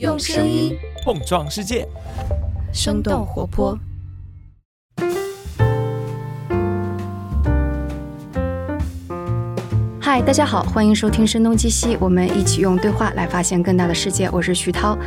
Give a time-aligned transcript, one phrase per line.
[0.00, 1.86] 用声音碰撞世界，
[2.72, 3.78] 生动活泼。
[10.00, 14.28] 嗨，大家好，欢迎收听《声东击西》，我们一起用对话来发现更大的世界。
[14.32, 14.98] 我是徐涛，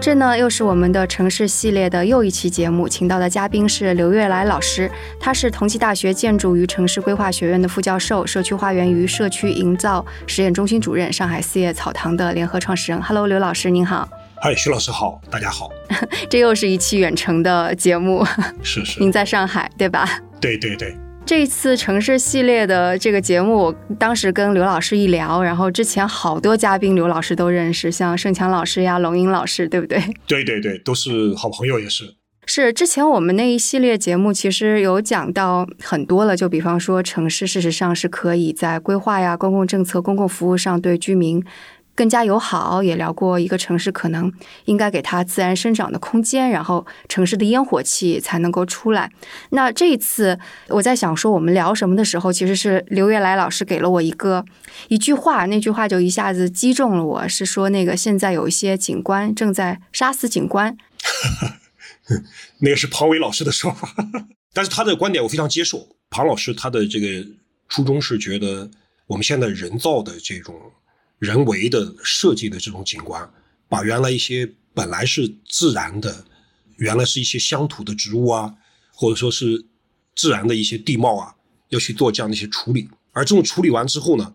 [0.00, 4.90] 这呢又是我们的城市系列的又一期节目，请到的嘉宾是刘月来老师，
[5.20, 13.02] 他是同济大学建筑与城市规划学院的副教授，社区花园与社区营造实验中心主任，上海四叶草堂的联合创始人。
[13.02, 14.08] Hello，刘老师您好。
[14.40, 15.70] 嗨，徐老师好，大家好。
[16.30, 18.24] 这又是一期远程的节目，
[18.62, 20.08] 是是，您在上海对吧？
[20.40, 20.96] 对对对。
[21.26, 30.02] 这次城市系列的这个节目，我当时跟刘老师一聊，然后之前好多嘉宾刘老师都认识，像盛强老师呀、龙英老师，对不对？
[30.26, 32.16] 对对对，都是好朋友，也是。
[32.46, 41.44] 是之前我们那一系列节目其实有讲到很多了，就比方说城市事实上是可以在规划呀、公共政策、公共服务上对居民。
[41.94, 44.32] 更加友好，也聊过一个城市可能
[44.64, 49.10] 应该给它自然生长的空间，然后城市的烟火气才能够出来。
[49.50, 54.44] 那这一次我在想说我们聊什么的时候，其实是刘月来老师给了我一个
[54.88, 60.76] 一句话，那句话就一下子击中了我，是说那个现在有一些警官正在杀死警官。
[62.60, 63.94] 那个是庞伟老师的说法，
[64.54, 65.86] 但是他的观点我非常接受。
[66.08, 67.26] 庞老师他的这个
[67.68, 68.70] 初衷是觉得
[69.06, 70.54] 我们现在人造的这种。
[71.20, 73.30] 人为的设计的这种景观，
[73.68, 76.24] 把原来一些本来是自然的，
[76.78, 78.54] 原来是一些乡土的植物啊，
[78.90, 79.66] 或者说是
[80.16, 81.34] 自然的一些地貌啊，
[81.68, 82.88] 要去做这样的一些处理。
[83.12, 84.32] 而这种处理完之后呢，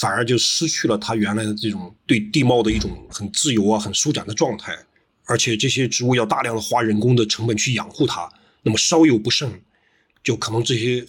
[0.00, 4.74] 反而就失去了它原来的这种对地貌的一种很自由啊、很舒展的状态。
[5.26, 9.62] 而且这些植物要大量的花人工的成本去养护它，那么稍有不慎，
[10.22, 11.06] 就可能这些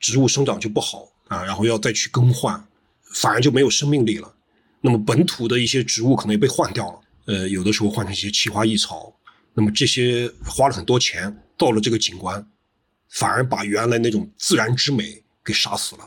[0.00, 2.66] 植物生长就不好啊，然后要再去更换，
[3.14, 4.34] 反而就没有生命力了。
[4.80, 9.12] 那么本土的一些植物可能也被换掉了，呃，有的时候换成一些奇花异草，
[9.54, 12.46] 那么这些花了很多钱，到了这个景观，
[13.10, 16.02] 反而把原来那种自然之美给杀死了。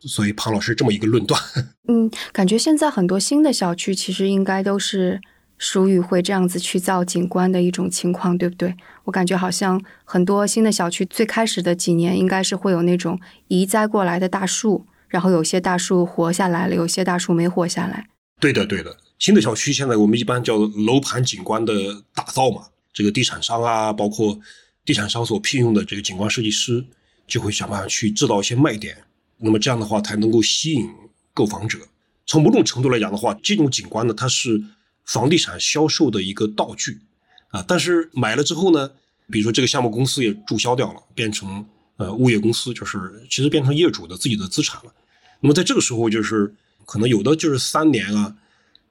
[0.00, 1.40] 所以庞老师这么一个论断。
[1.88, 5.20] 嗯，感觉现在很多新的小区其实应该都是
[5.56, 8.74] 属于会这样子去造景观的一种情况，对不对？
[9.04, 18.06] 我感觉好像很多新的小区最开始的几年应该是会有那种移栽过来的大树，然后有些大树活下来了，有些大树没活下来。
[18.38, 18.94] 对的，对的。
[19.18, 24.38] 新的小区现在我们一般叫楼盘景观的打造嘛，这个地产商啊，包括
[24.84, 26.84] 地产商所聘用的这个景观设计师，
[27.26, 29.04] 就会想办法去制造一些卖点。
[29.38, 30.86] 那么这样的话，才能够吸引
[31.32, 31.78] 购房者。
[32.26, 34.62] 从某种程度来讲的话，这种景观呢，它是
[35.06, 37.00] 房地产销售的一个道具
[37.48, 37.64] 啊。
[37.66, 38.90] 但是买了之后呢，
[39.30, 41.64] 比如说这个项目公司也注销掉了，变成
[41.96, 44.92] 呃物业公司，就是其实变成业主的自己的资产了。
[45.40, 46.54] 那么在这个时候，就是。
[46.86, 48.34] 可能有的就是三年啊，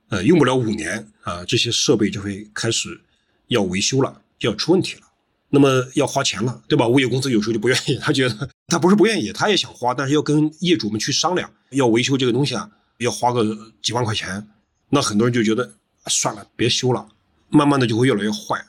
[0.09, 3.01] 呃，用不了五年啊，这些设备就会开始
[3.47, 5.01] 要维修了，就要出问题了。
[5.49, 6.87] 那么要花钱了，对吧？
[6.87, 14.45] 物业公司有时候就不愿意，他觉得他不是不愿意，他也想花，但是要跟业主们去商量，要维修这个东西啊，要花个几万块钱。
[14.89, 15.73] 那很多人就觉得
[16.07, 17.07] 算了，别修了，
[17.49, 18.61] 慢慢的就会越来越坏，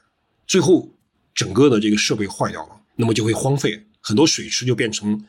[0.46, 0.88] 最后
[1.34, 5.26] 整个的这个设备坏掉了，那么就会荒废，很多水池就变成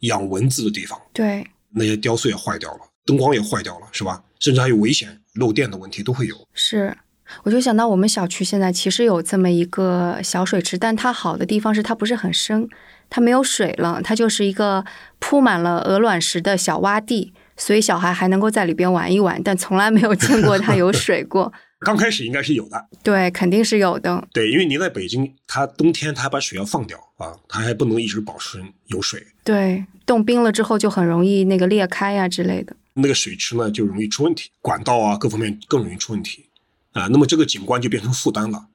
[0.00, 2.80] 养蚊子的地方，对，那些雕塑也坏掉了。
[3.04, 4.22] 灯光也坏掉了，是吧？
[4.38, 6.36] 甚至还有危险漏电的问题都会有。
[6.52, 6.96] 是，
[7.44, 12.68] 我就想到我们小区现在其实有这么一个小水池，但它好的地方是它不是很深，
[13.08, 14.84] 它没有水了，它就是一个
[15.18, 21.52] 铺满了鹅卵石的小洼地，所以小孩还能够在里边玩一玩，但从来没有见过它有水过。
[21.84, 24.28] 刚开始应该是有的，对，肯定是有的。
[24.32, 29.20] 对，因为您在北京，它冬天它还把水要放掉啊，它还不能一直保持有水。
[29.42, 32.76] 对，冻冰了之后就很容易那个裂开呀之类的。
[32.94, 36.46] 那个水池呢就容易出问题，管道啊各方面更容易出问题，
[36.92, 38.66] 啊，那么这个景观就变成负担了。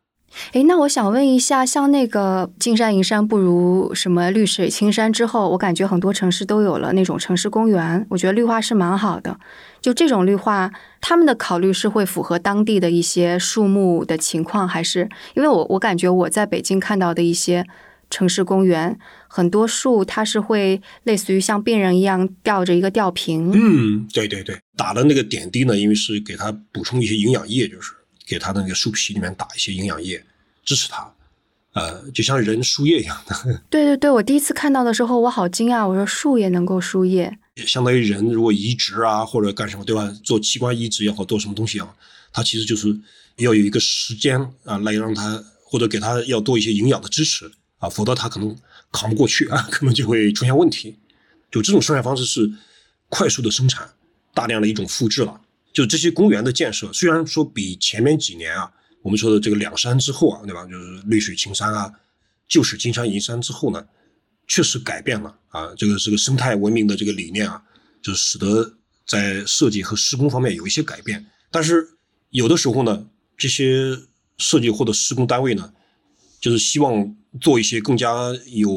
[0.52, 9.40] 哎，那我想问一下，像那个金山银山不如什么绿水青山之后，我感觉很多城市都有了那种城市公园，我觉得绿化是蛮好的。
[9.82, 17.66] 就这种绿化，他们的考虑是会符合当地的一些树木的情况，还是因为我我感觉我在北京看到的一些。
[18.10, 18.98] 城市公园
[19.38, 23.52] 很多树，它是会类似于像病人一样吊着一个吊瓶。
[23.54, 27.92] 嗯，对对对，打的那个点滴呢，因为是给它补充一些营养液，就是
[28.26, 30.24] 给它的那个树皮里面打一些营养液，
[30.66, 31.14] 支持它。
[31.74, 33.36] 呃，就像人输液一样的。
[33.70, 37.32] 对对对，我第一次看到的时候，我好惊讶，我说树也能够输液。
[37.58, 40.12] 相当于人如果移植啊，或者干什么，对吧？
[40.24, 41.88] 做器官移植也好，做什么东西啊，
[42.34, 42.88] 它其实就是
[43.38, 47.52] 要有一个时间啊，来让它或者给它要多一些营养的支持。
[47.80, 48.56] 啊，否则它可能
[48.92, 50.98] 扛不过去啊，根本就会出现问题。
[51.52, 52.52] 就这种生产方式是
[53.10, 53.90] 快速的生产，
[54.34, 55.40] 大量的一种复制了，
[55.72, 60.66] 就这些公园的建设，虽然说比前面几年啊，我们说的这个两山之后啊，对吧？
[60.66, 61.92] 就是绿水青山啊，
[62.48, 63.86] 旧时金山银山之后呢，
[64.48, 67.64] 确实改变了啊，这个这个生态文明的这个理念啊，
[68.02, 71.26] 就使得在设计和施工方面有一些改变。
[71.50, 71.88] 但是
[72.32, 73.08] 有的时候呢，
[73.38, 73.98] 这些
[74.38, 75.74] 设计或者施工单位呢，
[76.42, 78.10] 就是希望做一些更加
[78.48, 78.70] 有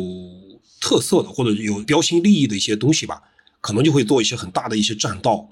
[0.81, 3.23] 特色的或者有标新立异的一些东西吧，
[3.61, 5.51] 可能就会做一些很大的一些栈道。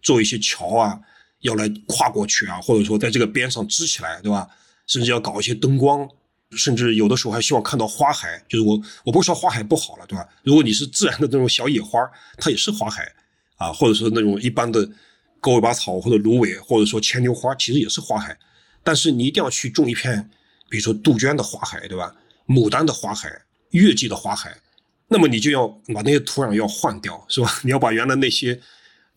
[0.00, 0.96] 做一些桥啊，
[1.40, 4.48] 要来跨过去啊，或者说在这个边上支起来，对吧？
[4.86, 6.08] 甚至要搞一些灯光，
[6.52, 8.40] 甚至有的时候还希望看到花海。
[8.48, 10.24] 就是我我不是说花海不好了，对吧？
[10.44, 11.98] 如果你是自然的那种小野花，
[12.36, 13.12] 它也是花海
[13.56, 14.88] 啊，或者说那种一般的
[15.40, 18.38] 狗尾巴草或者芦苇，或者说牵牛花，其实也是花海。
[18.84, 20.30] 但是你一定要去种一片，
[20.70, 22.14] 比如说杜鹃的花海，对吧？
[22.48, 23.30] 牡丹的花海，
[23.70, 24.56] 月季的花海，
[25.06, 27.48] 那么你就要把那些土壤要换掉，是吧？
[27.62, 28.60] 你要把原来那些。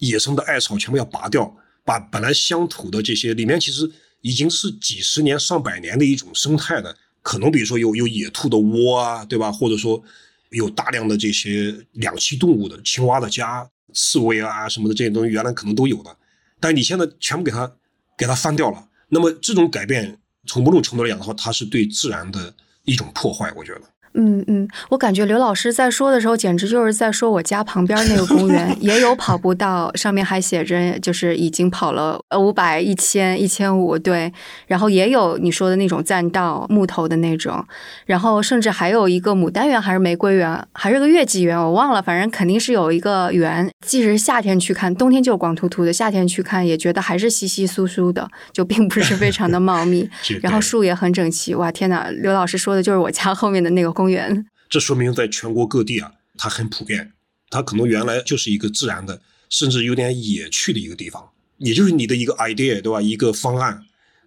[0.02, 1.56] 野生的艾草全部要拔掉，
[1.86, 3.88] 把本来乡土的这些里面其实
[4.22, 9.52] 已经是几十年、上百年的一种生态的，可能比如说有有野兔的窝啊，对吧？
[9.52, 10.04] 或者说
[10.50, 13.64] 有大量的这些两栖动物的青蛙的家、
[13.94, 16.18] 刺猬啊什么的这些东西，原来可能都有的，
[16.60, 17.72] 但你现在全部给它
[18.18, 18.90] 给它翻掉了。
[19.10, 20.18] 那么这种改变，
[20.48, 22.52] 从某种程度来讲的话，它是对自然的
[22.84, 23.82] 一种破坏，我觉得。
[24.14, 34.34] 嗯嗯，我感觉刘老师在说的时候，简直就是在说我家旁边那个公园 也有跑步道，上面还写着就是已经跑了呃五百、一千、一千五，对。
[34.68, 37.66] 然后也有你说的那种栈道，木头的那种。
[38.06, 43.72] 然后甚至还有一个牡丹园，还是玫瑰园，还是个月季园，我忘了，反正肯定是有一个园。
[43.86, 50.10] 即使夏天去看，冬天就光秃秃的；夏天去看，也觉得还是稀稀疏疏的，就并不是非常的 茂密。
[50.42, 51.56] 然后树也很整齐。
[51.56, 52.10] 哇，天哪！
[52.10, 54.01] 刘老师说的就是我家后面的那个。
[54.02, 57.14] 公园，这说明在全国各地啊，它很普遍。
[57.52, 61.30] 它可能原来就是一个自然的，甚至有点野趣的一个地方。
[61.58, 63.00] 也就是你的一个 idea，对吧？
[63.00, 63.86] 一个方案，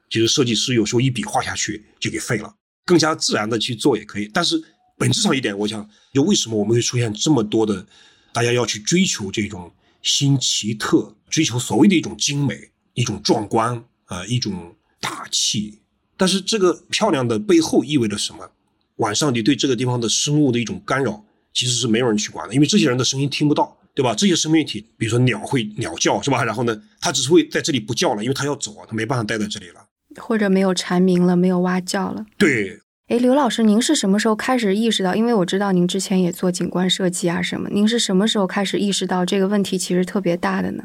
[0.09, 2.55] 就是设计师有时候一笔画下去就给废了。
[2.85, 4.31] 更加自然的去做也可以。
[4.33, 4.63] 但是
[4.97, 7.85] 本质上一点，我想，就为什么我们会出现这么多的，
[8.33, 9.73] 大家要去追求这种
[10.03, 15.81] 新奇特，追求所谓的一种精美、一种壮观啊，一种大气。
[16.17, 18.49] 但是这个漂亮的背后意味着什么？
[18.97, 24.15] 晚上你对这个地方的生物的一种干扰，其实是没有人去管的，因为这些人的声音听不到，对吧？
[24.15, 26.45] 这些生命体，比如说鸟会鸟叫，是吧？
[26.45, 29.85] 然后呢，它只是会在这里不叫了，因为它要走啊，它没办法待在这里了，
[30.17, 32.25] 或者没有蝉鸣了，没有蛙叫了。
[32.39, 32.81] 对。
[33.09, 35.15] 哎，刘老师，您是什么时候开始意识到？
[35.15, 40.85] 因为我知道您之前也做景观设计啊什么，您是什么时候开始意识到这个问题其实特别大的呢？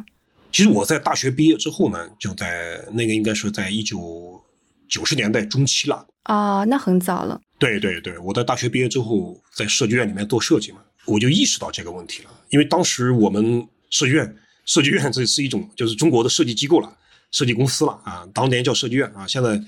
[0.52, 4.42] 其实我在大学毕业之后呢，就在那个应该是在一九
[4.90, 6.06] 九十年代中期了。
[6.24, 7.40] 啊，那很早了。
[7.60, 12.30] 对对对，我在大学毕业之后，在设计院里面做设计嘛，我就意识到这个问题了。
[12.50, 14.36] 因为当时我们设计院，
[14.66, 16.98] 设计院这是一种就是中国的设计机构了，
[17.32, 18.26] 设计公司了啊。
[18.34, 19.62] 当年叫设计院啊，现在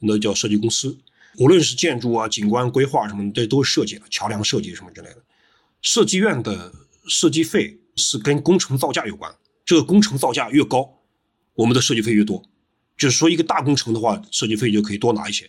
[0.00, 0.96] 那叫设计公司。
[1.38, 5.16] 无论是建筑啊、景观规划什么，这都是设计了，桥梁设计什么之类的。
[5.80, 6.72] 设计院的
[7.06, 9.32] 设计费是跟工程造价有关，
[9.64, 10.98] 这个工程造价越高，
[11.54, 12.44] 我们的设计费越多。
[12.96, 15.48] 就是说，一个大工程的话，设计费就可以多拿一些。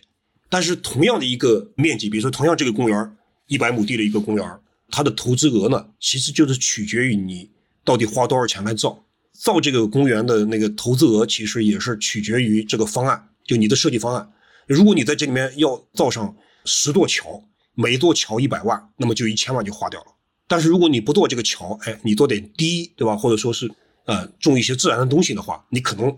[0.50, 3.16] 但是同样的一个面积，比如说同样这个公园
[3.46, 4.60] 一百亩地的一个公园
[4.90, 7.48] 它的投资额呢，其实就是取决于你
[7.84, 9.02] 到底花多少钱来造。
[9.32, 14.30] 造这个公园的那个投资额，其实也是取决于这个方案，就你的设计方案。
[14.66, 17.42] 如果你在这里面要造上十座桥，
[17.74, 20.06] 每座桥一百万，那么就一千万就花掉了。
[20.46, 23.16] 但是如果你不做这个桥，哎，你做点堤，对吧？
[23.16, 23.70] 或者说是
[24.04, 26.14] 呃种一些自然的东西的话，你可能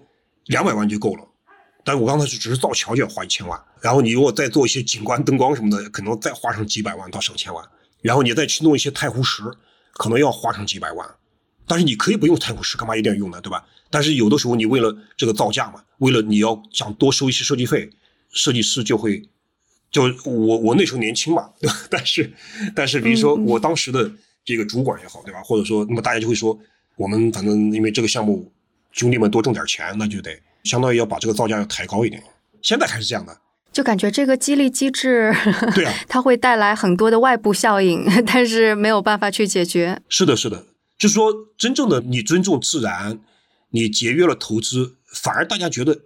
[0.47, 1.25] 两百万就够了。
[1.85, 7.65] 但我刚才是只是造桥就要花一千万，然后你如果再做一些景观灯光什么的，可能再花上几百万到上千万，
[8.01, 9.43] 然后你再去弄一些太湖石，
[9.95, 11.09] 可能要花上几百万。
[11.67, 13.41] 但是你可以不用太湖石，干嘛一定要用呢？
[13.41, 13.65] 对吧？
[13.91, 17.91] 但是有的时候你为了这个造价嘛，为了你要想多收一些设计费，
[18.31, 19.23] 设计师就会，
[19.91, 21.77] 就我我那时候年轻嘛，对吧？
[21.91, 22.33] 但是
[22.75, 24.11] 但是比如说我当时的
[24.45, 25.41] 这个主管也好，对吧？
[25.43, 26.59] 或者说那么大家就会说，
[26.97, 28.53] 我们反正因为这个项目，
[28.93, 30.39] 兄弟们多挣点钱，那就得。
[30.65, 32.23] 相当于要把这个造价要抬高一点，
[32.63, 33.37] 现在还是这样的，
[33.73, 35.35] 就感觉这个激励机制，
[35.75, 40.01] 对啊，它会带来很多的外部效应，但是没有办法去解决。
[40.09, 40.67] 是的，是的，
[40.99, 43.19] 就是说，真正的你尊重自然，
[43.71, 46.01] 你节约了投资，反而大家觉得，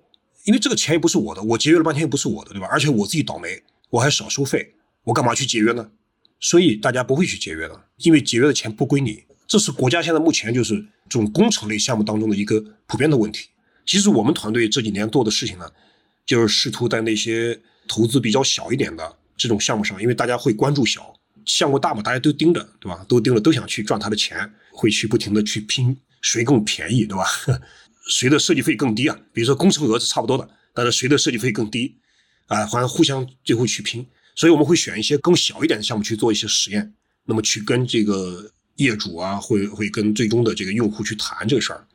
[0.45, 2.67] 因为这个钱也不是我的，我节约了半天也不是我的，对吧？
[2.71, 5.91] 而且我自己倒霉，我还少收费，我干嘛去节约呢？
[6.39, 9.25] 所以大家不会去节约的，因为节约的钱不归你。
[9.49, 10.75] 这是国家现在目前就是
[11.09, 13.49] 这种工程类项目当中的一个普遍的问题。
[13.87, 15.71] 其实我们团队这几年做的事情呢，
[16.27, 21.15] 就是试图在那些投资比较小一点的这种项目上，因为大家会关注小
[21.45, 23.05] 项目大嘛，大家都盯着，对吧？
[23.09, 27.25] 都盯着，都想去赚他的钱，会去不停的去拼谁更便宜，对吧？
[28.11, 29.17] 谁的设计费更低啊？
[29.33, 31.97] 比如说工程额是差不多的，但是谁的设计费更低
[32.47, 32.67] 啊？
[32.67, 36.93] 好像互相最后去拼，所以我们会选一些更小一点的项目去做一些实验，
[37.25, 41.87] 那么去跟这个业主啊，会会跟最终的这个用户去谈这个事儿，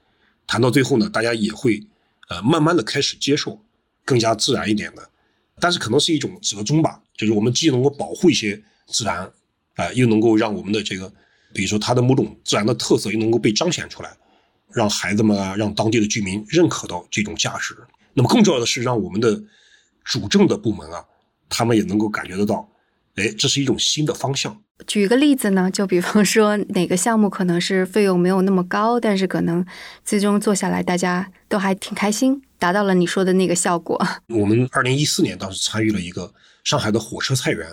[0.47, 1.81] 谈到最后呢，大家也会
[2.29, 3.59] 呃慢慢的开始接受
[4.05, 5.09] 更加自然一点的，
[5.59, 9.31] 但是可能是一种折中吧，就是我们既能够保护一些自然
[9.75, 11.11] 啊，又能够让我们的这个。
[11.53, 14.15] 比如说，它的某种自然的特色又能够被彰显出来，
[14.71, 17.75] 让孩子们啊，让当地的居民认可到这种价值。
[18.13, 19.37] 那么，更重要的是，让我们的
[20.05, 21.03] 主政的部门啊，
[21.49, 22.65] 他们也能够感觉得到，
[23.15, 24.61] 哎，这是一种新的方向。
[24.87, 29.65] 举一个例子呢，就比方说，哪个项目可能是费用没有那么高，但是可能
[30.03, 34.01] 最终做下来大家都还挺开心，达到了你说的那个效果。
[34.29, 37.67] 我们二零一四年当时参与了一个上海的火车菜园，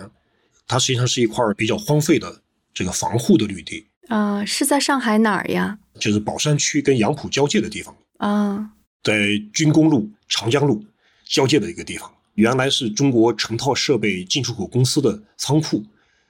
[0.67, 2.41] 它实际上是一块比较荒废的。
[2.71, 5.79] 这个防护的绿地啊，是在上海哪儿呀？
[5.99, 8.69] 就是宝山区跟杨浦交界的地方啊，
[9.03, 10.85] 在军工路、长江路
[11.27, 12.09] 交界的一个地方。
[12.39, 15.83] 原来是中国成套设备进出口公司的仓库，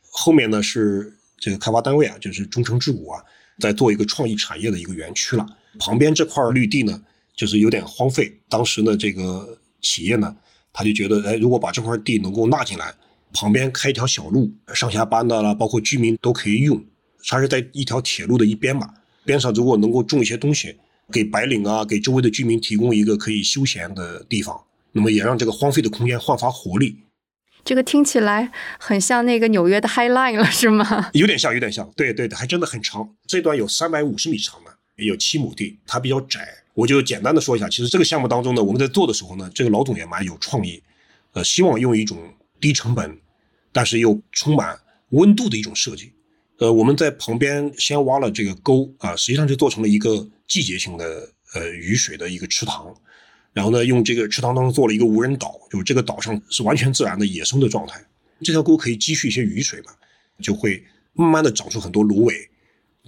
[0.10, 3.24] 后面呢是这个开发单位啊，就是中诚制武啊，
[3.60, 5.46] 在做一个创意产业的一个园区了。
[5.78, 7.00] 旁边这块绿地呢，
[7.36, 8.36] 就是有点荒废。
[8.50, 10.36] 当时呢，这个企业呢，
[10.74, 12.92] 他就觉得，哎，如果把这块地能够纳进来。
[13.32, 16.84] 旁边开一条小路，上下班的啦，包括居民都可以用。
[17.28, 18.92] 它是在一条铁路的一边嘛，
[19.24, 20.76] 边上如果能够种一些东西，
[21.12, 24.60] 给白领啊，给周围的居民提供一个可以休闲的地方，
[24.92, 27.00] 那么也让这个荒废的空间焕发活力。
[27.64, 31.10] 这个听起来很像那个纽约的 High Line 了，是吗？
[31.14, 31.90] 有点像，有点像。
[31.96, 36.48] 对对对，还真的很长，这段有三百五十米长呢，也有七亩地，它比较窄。
[36.74, 40.82] 我就简单的说一下，其实这个项目当中呢，我们在做的时候呢，这个老总也蛮有创意，
[41.34, 42.18] 呃，希望用一种。
[42.62, 43.18] 低成本，
[43.72, 44.78] 但是又充满
[45.12, 46.12] 温度的一种设计。
[46.58, 52.94] 呃，我们在旁边先挖了这个沟啊，实际上就做成了一个季节性的呃雨水的一个池塘。
[53.54, 58.00] 然后呢，用这个池塘当中做了一个无人岛，就是这个岛上是完全自然的野生的状态。
[58.42, 59.92] 这条沟可以积蓄一些雨水嘛，
[60.42, 62.34] 就会慢慢的长出很多芦苇。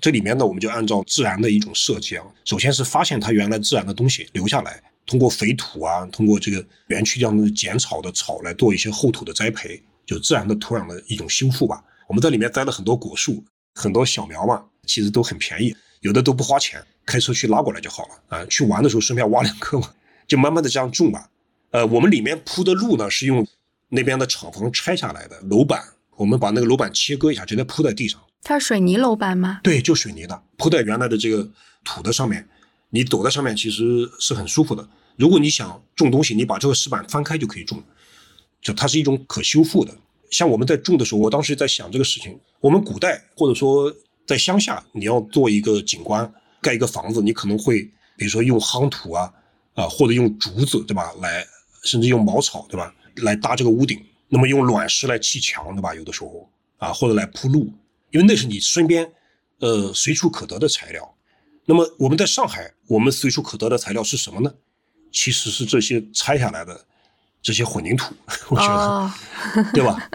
[0.01, 4.81] 这里面呢，我们就按照自然的一种设计啊，首先是发现它原来自然的东西留下来。
[5.05, 11.83] 通过肥土啊，通过这个园区这样的剪草的草来做一些厚土的栽培，就自然的土壤的一种修复吧。
[12.07, 13.43] 我们在里面栽了很多果树，
[13.73, 18.45] 很多小苗嘛，其实都很便宜，有的都不花钱，开车去拉过来就好了啊。
[18.45, 19.91] 去玩的时候顺便挖两棵嘛，
[20.31, 21.29] 就慢慢的这样种吧。
[21.71, 23.45] 呃，我们里面铺的路呢是用
[23.89, 25.83] 那边的厂房拆下来的楼板，
[26.15, 28.17] 我们把那个楼板切割一下，直接铺在地上。
[28.41, 29.59] 它是水泥楼板吗？
[29.61, 31.45] 对，就水泥的，铺在原来的这个
[31.83, 32.47] 土的上面。
[32.91, 34.87] 你走在上面其实是很舒服的。
[35.17, 37.83] 如果你想种东西，你把这个石板翻开就可以种，
[38.61, 39.93] 就它是一种可修复的。
[40.29, 42.39] 像我们在种的时候，我当时在想这个事情。
[42.61, 43.93] 我们古代或者说
[44.25, 47.81] 在乡下，你要做一个景观，盖一个房子，你可能会
[48.15, 49.29] 比如说用夯土啊，
[49.73, 51.45] 啊或者用竹子对吧，来
[51.83, 54.03] 甚至用茅草对吧，来搭这个屋顶。
[54.29, 55.93] 那么用卵石来砌墙对吧？
[55.93, 57.73] 有的时候啊，或者来铺路，
[58.11, 59.11] 因为那是你身边
[59.59, 61.15] 呃随处可得的材料。
[61.65, 64.53] 那么我们在上海，我们随处可得的材料是什么呢？
[65.11, 66.85] 其实是这些拆下来的
[67.41, 68.15] 这些混凝土，
[68.49, 70.09] 我觉得，对吧？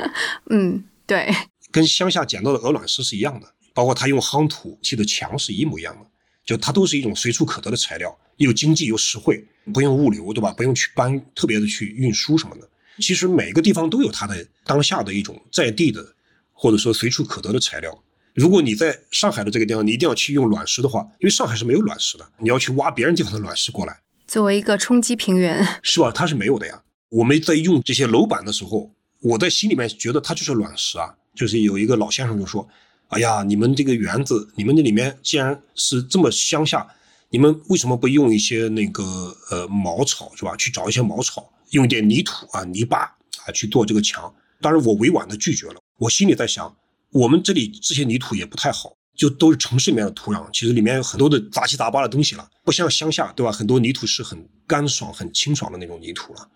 [0.49, 1.31] 嗯，对，
[1.71, 6.07] 跟乡下捡到的鹅卵石是一样的，包括他用夯土砌的墙是一模一样的，
[6.45, 10.53] 就它都是一种随处可得的材料，又经济又实惠，不用物流，对吧？
[10.53, 12.69] 不用去搬特别的去运输什么的。
[12.99, 16.15] 其实每个地方都有它的当下的一种在地的，
[16.53, 18.03] 或者说随处可得的材料。
[18.35, 26.11] 如果你在上海的这个地方，你一定要去用卵石的话，因为上海是没有卵石的，你要去挖别人地方的卵石过来，作为一个冲击平原，是吧？
[26.11, 26.83] 它是没有的呀。
[27.09, 28.91] 我们在用这些楼板的时候，
[29.21, 31.15] 我在心里面觉得它就是卵石啊。
[31.35, 32.67] 就是有一个老先生就说
[33.09, 36.87] ：“哎呀，你们这个园子，你们那里面既然是这么乡下，
[37.31, 40.57] 你们为什么不用一些那个呃茅草是吧？
[40.57, 42.99] 去找一些茅草，用一点泥土啊泥巴
[43.45, 45.81] 啊去做这个墙？”当然，我委婉的拒绝了。
[45.99, 46.75] 我心里在想。
[47.13, 53.51] 我们这里这些泥土也不太好，就都是城市里面的土壤，其实里面有很多的杂七杂八的东西了，不像乡下，对吧？
[53.51, 56.51] 很多泥土是很干爽、很清爽的那种泥土了，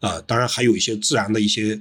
[0.00, 1.78] 啊，当然还有一些自然的一些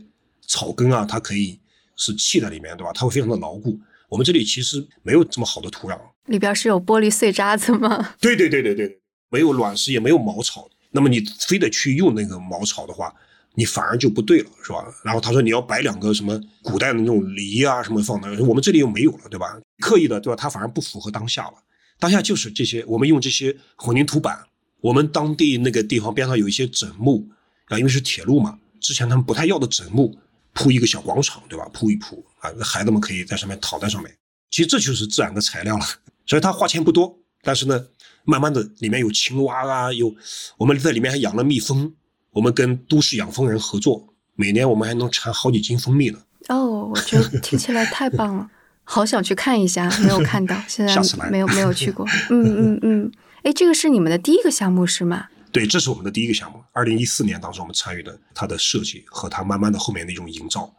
[0.47, 1.57] 草根啊，它可以
[1.95, 2.91] 是砌在里面，对吧？
[2.93, 3.79] 它会非常的牢固。
[4.09, 8.13] 我们这里其实没有这么好的土壤，里边是有玻璃碎渣子吗？
[8.21, 13.13] 对对对对对，没有卵石，也没有茅草，那么你非得去用那个茅草的话。
[13.57, 14.83] 你反而就不对了，是吧？
[15.01, 19.57] 然后他说你要摆两个什么古代的那种梨啊什么放那，我们这里又没有了，对吧？
[19.79, 20.35] 刻意的，对吧？
[20.35, 21.53] 它反而不符合当下了。
[21.97, 24.37] 当下就是这些，我们用这些混凝土板，
[24.81, 27.25] 我们当地那个地方边上有一些枕木
[27.67, 30.13] 啊，因为是铁路嘛，之前他们不太要的枕木，
[30.51, 31.65] 铺一个小广场，对吧？
[31.73, 34.15] 铺一铺啊，孩子们可以在上面躺在上面。
[34.51, 35.85] 其实这就是自然的材料了，
[36.25, 37.85] 所以他花钱不多，但是呢，
[38.23, 40.15] 慢慢的里面有青蛙啊，有
[40.57, 41.91] 我们在里面还养了蜜蜂，
[42.31, 46.19] 我们跟都市养蜂人合作，每年我们还能产好几斤蜂蜜呢。
[46.47, 48.49] 哦，我觉得听起来太棒了，
[48.83, 52.05] 好想去看一下，没有看到，现在没有没有去过。
[52.29, 53.11] 嗯嗯嗯，
[53.43, 55.27] 哎，这个是你们的第一个项目是吗？
[55.51, 56.61] 对，这是我们的第一个项目。
[56.71, 60.73] 二零一四年当时我们参与的它的设计和它慢慢的后面那种营造，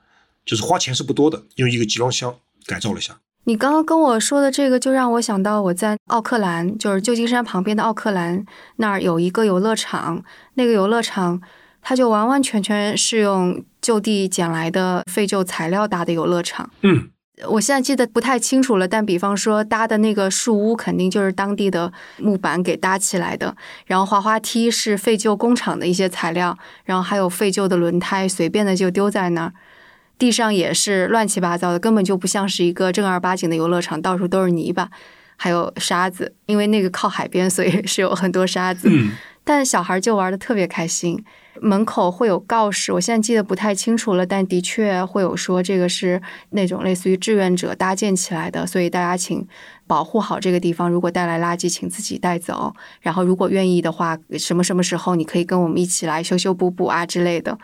[0.46, 2.34] 就是花钱是不多的，用一个集装箱
[2.64, 3.18] 改造了一下。
[3.44, 8.44] 你刚刚跟我说的这个，就让我想到我在奥克兰，就是旧金山旁边的奥克兰
[8.76, 10.24] 那儿有一个游乐场，
[10.54, 11.42] 那个游乐场
[11.82, 16.70] 它就完完全全是用就地捡来的废旧材料搭的游乐场。
[16.80, 17.10] 嗯。
[17.48, 29.52] 我现在记得不太清楚了，但比方说搭的那个树屋肯定就是当地的木板给搭起来的，然后滑滑梯是废旧工厂的一些材料，然后还有废旧的轮胎，随便的就丢在那儿，
[30.18, 34.90] 地上也是乱七八糟的，根本就不像是一个正儿八经的游乐场，到处都是泥巴，
[35.36, 38.90] 还有沙子，因为那个靠海边，所以 是有很多沙子。
[39.44, 41.22] 但小孩就玩的特别开心，
[41.60, 46.20] 门口会有告示，我现在记得不太清楚了，但的确会有说这个是
[46.50, 49.46] 那种类似于志愿者搭建起来的，所以大家请
[49.86, 50.90] 保护好这个地方。
[50.90, 52.74] 如果带来垃圾，请自己带走。
[53.00, 57.56] 然后如果愿意的话，什么什么时候你可以跟我们一起来修修补补啊之类的。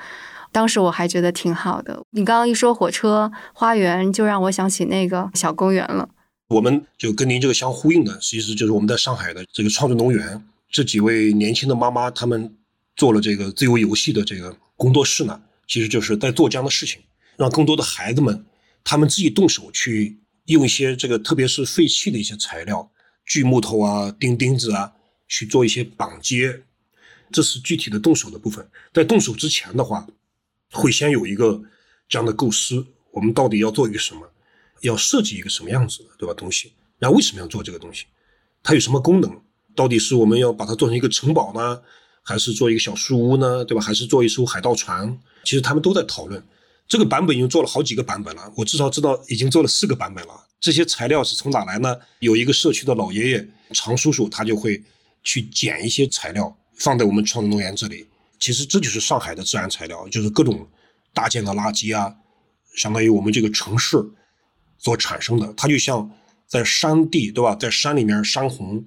[0.53, 2.01] 当时我还觉得挺好的。
[2.11, 6.09] 你刚刚一说火车花园，就让我想起那个小公园了。
[6.49, 10.45] 我们就跟您这个相呼应的，其实就是我们在上海的这个创智农园。
[10.71, 12.55] 这几位年轻的妈妈，他们
[12.95, 17.01] 做了这个自由游戏的这个工作室呢，其实就是在做这样的事情，
[17.37, 18.45] 让更多的孩子们，
[18.85, 22.91] 他们自己动手去用一些这个，特别是废弃的一些材料，
[23.25, 24.93] 锯木头啊、钉钉子啊，
[25.29, 26.63] 去做一些绑接。
[27.31, 28.67] 这是具体的动手的部分。
[28.93, 30.07] 在动手之前的话，
[30.73, 31.63] 会先有一个
[32.09, 34.29] 这样的构思：我们到底要做一个什么？
[34.81, 36.35] 要设计一个什么样子的，对吧？
[36.37, 38.07] 东西，然后为什么要做这个东西？
[38.65, 39.41] 它有什么功能？
[39.77, 41.81] 到底是我们要把它做成一个城堡呢，
[42.23, 43.83] 还是做一个小树屋呢，对吧？
[43.83, 45.17] 还是做一艘海盗船？
[45.45, 46.43] 其实他们都在讨论。
[46.89, 50.35] 这个版本已经做了好几个版本了，我至少知道已经做了四个版本了。
[50.61, 51.97] 这些材料是从哪来呢？
[52.19, 54.83] 有一个社区的老爷爷常叔叔，他就会
[55.23, 58.07] 去捡一些材料放在我们创农园这里。
[58.43, 60.69] 其实这就是上海的自然材料，就是各种
[61.15, 62.13] 搭建的垃圾啊，
[62.75, 63.97] 相当于我们这个城市
[64.79, 65.55] 所产生的。
[65.57, 66.11] 它就像
[66.49, 67.55] 在山地，对吧？
[67.55, 68.85] 在山里面山洪。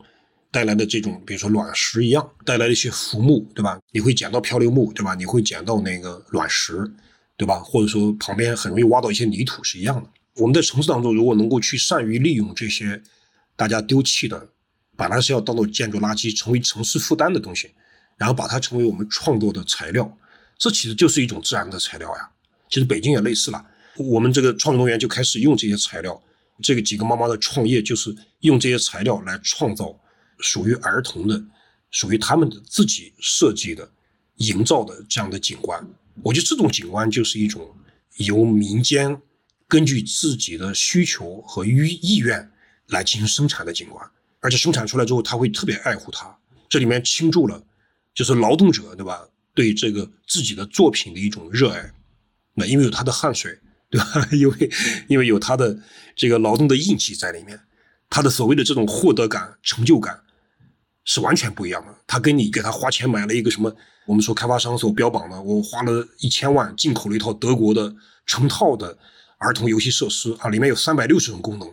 [0.52, 3.78] 带来的这种，比如说卵石一样，带来一些浮木，对吧？
[3.92, 5.14] 你会捡到漂流木，对吧？
[5.14, 6.90] 你会捡到那个卵石，
[7.36, 7.60] 对吧？
[7.60, 10.10] 或者说旁边很容易挖到一些泥土是一样的。
[10.36, 13.02] 我们在城市当中，如果能够去善于利用这些
[13.58, 14.48] 大家丢弃的，
[14.96, 17.72] 本来是要当做建筑垃圾，成为城市负担的东西，
[18.18, 20.18] 然后把它成为我们创作的材料，
[20.58, 22.30] 这其实就是一种自然的材料呀。
[22.70, 23.66] 其实北京也类似了，
[23.98, 26.22] 我们这个创农园就开始用这些材料。
[26.62, 30.00] 这个几个妈妈的创业就是用这些材料来创造。
[30.40, 31.42] 属于儿童的，
[31.92, 33.90] 属于他们的自己设计的、
[34.36, 35.82] 营造的这样的景观，
[36.22, 37.74] 我觉得这种景观就是一种
[38.18, 39.18] 由民间
[39.66, 42.52] 根据自己的需求和意意愿
[42.88, 44.06] 来进行生产的景观，
[44.42, 46.38] 而且生产出来之后，他会特别爱护它。
[46.68, 47.64] 这里面倾注了
[48.16, 49.28] 就是劳动者对吧？
[49.54, 51.94] 对这个自己的作品的一种热爱，
[52.56, 53.60] 那因为有他的汗水
[53.92, 54.28] 对吧？
[54.34, 54.72] 因为
[55.08, 55.78] 因为有他的
[56.16, 57.60] 这个劳动的印记在里面，
[58.10, 60.20] 他的所谓的这种获得感、成就感。
[61.08, 61.96] 是完全不一样的。
[62.08, 63.72] 他跟你给他花钱买了一个什么？
[64.08, 68.98] 我们说开发商所标榜的，我花了一千万进口了一套德国的成套的
[69.38, 71.72] 儿童游戏设施啊，里面有三百六十种功能，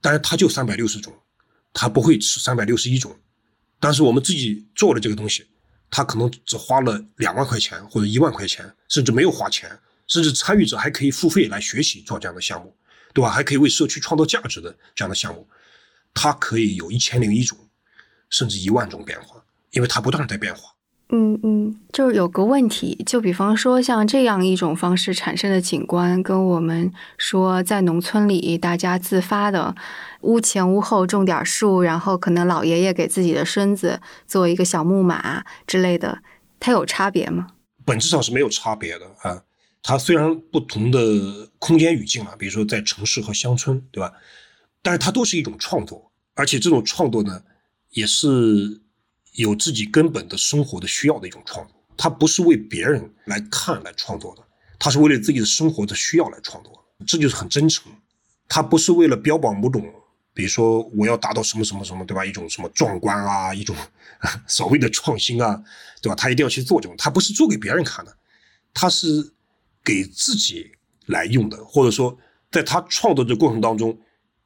[0.00, 1.12] 但是它就三百六十种，
[1.72, 3.12] 它不会是三百六十一种。
[3.80, 5.44] 但是我们自己做了这个东西，
[5.90, 9.70] 他可能只花了两万块钱或者一万块钱，甚至没有花钱，
[10.06, 12.76] 甚至参与者还可以付费来学习做这样的项目，
[13.12, 13.30] 对吧？
[13.30, 15.48] 还可以为社区创造价值的这样的项目，
[16.14, 17.58] 它可以有一千零一种。
[18.32, 20.72] 甚至一万种变化，因为它不断在变化。
[21.12, 29.74] 嗯嗯，就是有个问题，就比方说像这样一种方式产生的景观，跟我们说在农村里大家自发的
[30.20, 36.22] 屋前屋后种点树，然后可能老爷爷给自己的孙子做一个小木马之类的，
[36.58, 37.48] 它有差别吗？
[37.84, 39.42] 本质上是没有差别的啊。
[39.82, 41.00] 它虽然不同的
[41.58, 44.12] 空间语境啊，比如说在城市和乡村，对吧？
[44.82, 47.42] 但是它都是一种创作，而且这种创作呢。
[47.92, 48.80] 也是
[49.34, 54.42] 有自己根本的生活的需要的一种创作，它不是为别人来看来创作的，
[54.78, 57.92] 它是为了自己的生活的需要来创作，这就是很真诚。
[58.48, 59.82] 它不是为了标榜某种，
[60.34, 62.24] 比如说我要达到什么什么什么，对吧？
[62.24, 63.76] 一种什么壮观啊，一种
[64.48, 65.62] 所谓的创新啊，
[66.02, 66.14] 对吧？
[66.14, 68.16] 他一定要去做这种，他不是做给别人看的，
[68.74, 69.32] 他是
[69.84, 70.72] 给自己
[71.06, 72.18] 来用的，或者说
[72.50, 73.96] 在他创作的过程当中，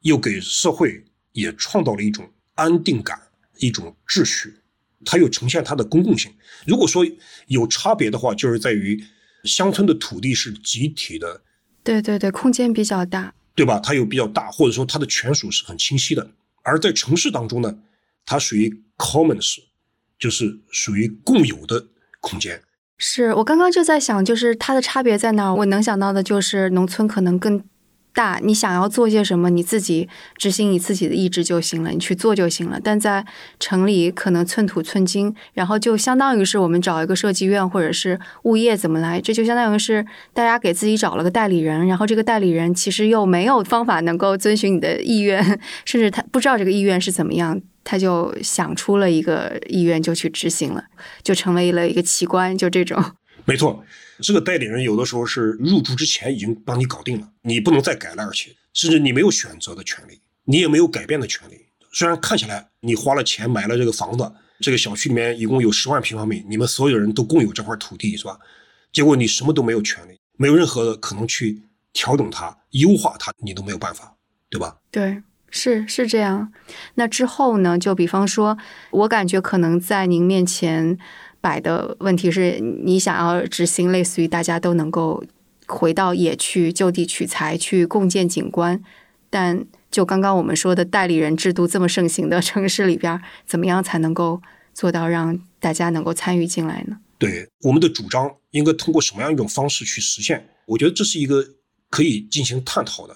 [0.01, 2.29] 又给社会也创造了一种。
[2.57, 3.21] 安定感、
[3.57, 4.61] 一种秩序，
[5.05, 6.33] 它又呈现它的公共性。
[6.65, 7.05] 如果说
[7.47, 9.01] 有差别的话，就是在于
[9.43, 11.41] 乡村的土地是集体的，
[11.83, 13.79] 对对对，空间比较大，对吧？
[13.79, 16.31] 它又比较大，或者说它的权属是很清晰的。
[16.63, 17.77] 而在城市当中呢，
[18.25, 19.59] 它属于 commons，
[20.17, 21.85] 就是属于共有的
[22.19, 22.61] 空间。
[22.97, 25.53] 是我刚刚就在想，就是它的差别在哪儿？
[25.53, 27.63] 我能想到的就是农村可能更。
[28.15, 32.79] 大，你想要做些什么，你自己执行你自己的意志就行了，你去做就行了。
[32.81, 33.25] 但在
[33.59, 45.43] 城里，可能寸土寸金，然后就相当于是我们找一个设计院或者是物业怎么来，这就相当于是大家给自己找了个代理人，然后这个代理人其实又没有方法能够遵循你的意愿，
[45.83, 50.85] 甚至他不知道这个意愿是怎么样，他就想出了一个意愿就去执行了，
[51.21, 53.03] 就成为了一个奇观，就这种。
[53.43, 53.83] 没错。
[54.21, 61.65] 这个代理人有的时候是入住之前已经帮你搞定了，你不能再改了，而且甚至你没有选择的权利，你也没有改变的权利。
[61.91, 68.37] 虽然看起来你花了钱买了这个房子，这个小区里面一共有十万平方米，你们所有人都共有这块土地，是吧？
[68.91, 74.15] 结果你什么都没有权利，没有任何的可能去调整它、优化它，你都没有办法，
[74.49, 74.77] 对吧？
[74.91, 76.51] 对，是是这样。
[76.95, 77.77] 那之后呢？
[77.77, 78.57] 就比方说，
[78.91, 80.97] 我感觉可能在您面前。
[81.45, 85.23] 摆的问题是你想要执行类似于大家都能够
[85.67, 88.81] 回到野去就地取材去共建景观，
[89.29, 94.41] 但就刚刚我们说的代理人制度这么盛行的城市里边，怎么样才能够
[94.73, 96.97] 做到让大家能够参与进来呢？
[97.19, 100.49] 对我们的主张应该通过什么样一种方式去实现？
[100.65, 101.45] 我觉得这是一个
[101.91, 103.15] 可以进行探讨的，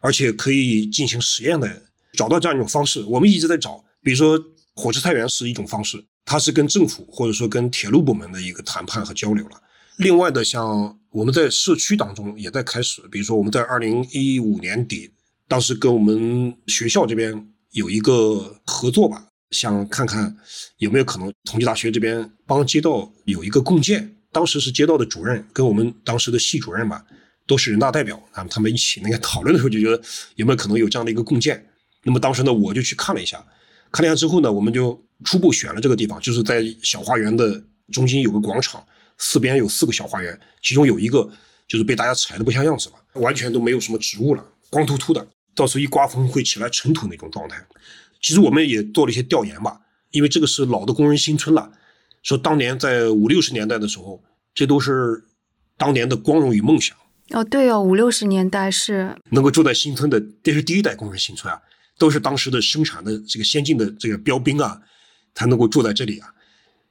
[0.00, 1.82] 而且可以进行实验的，
[2.14, 3.04] 找到这样一种方式。
[3.04, 4.36] 我们一直在找，比如说
[4.74, 6.04] 火车菜园是一种方式。
[6.30, 9.58] 它是跟政府或者说跟铁路部门的一个谈判和交流了。
[9.96, 15.10] 另外的，像我们在社区当中也在开始，比如说我们在二零一五年底，
[15.48, 20.36] 当时跟我们学校这边有一个合作吧，想看看
[20.76, 24.14] 有没有可能同济大学这边帮街道有一个共建。
[24.30, 27.02] 当时是街道的主任跟我们当时的系主任吧，
[27.46, 29.98] 都是人大代表，他们他们一起那个讨论的时候就觉得
[30.36, 31.66] 有没有可能有这样的一个共建。
[32.02, 33.42] 那么当时呢，我就去看了一下。
[33.90, 38.84] 看了一下之后呢，我们就初步选了这个地方，就是在小花园的中心有个广场，
[39.18, 41.28] 四边有四个小花园，其中有一个
[41.66, 47.56] 就是被大家踩的不像样子了，完全都没有什么植物了，光秃秃的，到时候一刮风会起来尘土那种状态。
[48.20, 49.80] 其实我们也做了一些调研吧，
[50.12, 51.70] 因为这个是老的工人新村了，
[52.22, 54.22] 说当年在五六十年代的时候，
[54.54, 55.24] 这都是
[55.76, 56.96] 当年的光荣与梦想。
[57.30, 61.60] 哦，对哦，五六十年代是能够住在新村的，这是第一代工人新村啊。
[61.98, 64.80] 都是当时的生产的这个先进的这个标兵啊，
[65.38, 66.34] 才能够住在这里啊，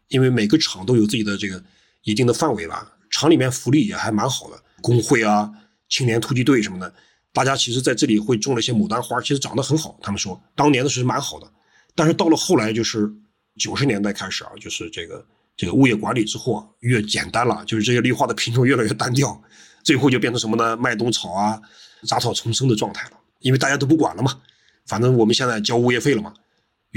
[0.07, 1.61] 因为每个厂都有自己的这个
[2.03, 5.51] 一定的范围吧，厂里面福利也还蛮好的，工会啊、
[5.89, 6.93] 青年突击队什么的，
[7.33, 9.99] 大家其实在这里会种了一些牡丹花，其实长得很好。
[10.01, 11.51] 他们说当年的是蛮好的，
[11.93, 13.11] 但是到了后来就是
[13.57, 15.25] 九十年代开始啊，就是这个
[15.57, 19.43] 这个物业管理之后啊，越简单了，就是这些绿化的品种越来越单调，
[19.83, 20.77] 最后就变成什么呢？
[20.77, 21.61] 麦冬草啊、
[22.07, 24.39] 杂草丛生的状态了，因为大家都不管了嘛。
[24.85, 26.33] 反正我们现在交物业费了嘛，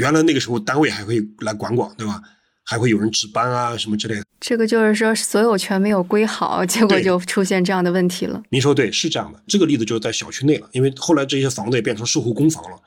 [0.01, 2.21] 原来那个时候单位还会来管管，对吧？
[2.65, 4.23] 还会有人值班啊什么之类的。
[4.41, 8.41] 这个就是说所有权没有归好，结果就出现这样的问题了。
[8.49, 9.43] 您说对，是这样的。
[9.47, 12.79] 这个例子就是在小区内了，因为后来这些房子也变成售后公房了，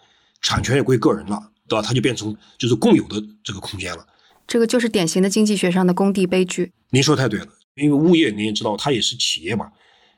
[0.41, 1.85] 产权也归个人了，对吧？
[1.85, 4.05] 它就变成就是共有的这个空间了。
[4.47, 6.71] 这个就是典型的经济学上的工地悲剧。
[6.89, 9.69] 您说太对了，因为物业您也知道，它也是企业嘛，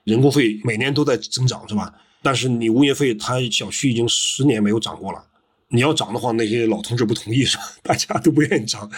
[0.03, 1.91] 人工费每年都在增长，是吧？
[2.21, 5.23] 但是你物业费，它小区已经十年没有涨过了。
[5.69, 7.63] 你要涨的话，那些老同志不同意是吧？
[7.83, 8.89] 大家都不愿意涨。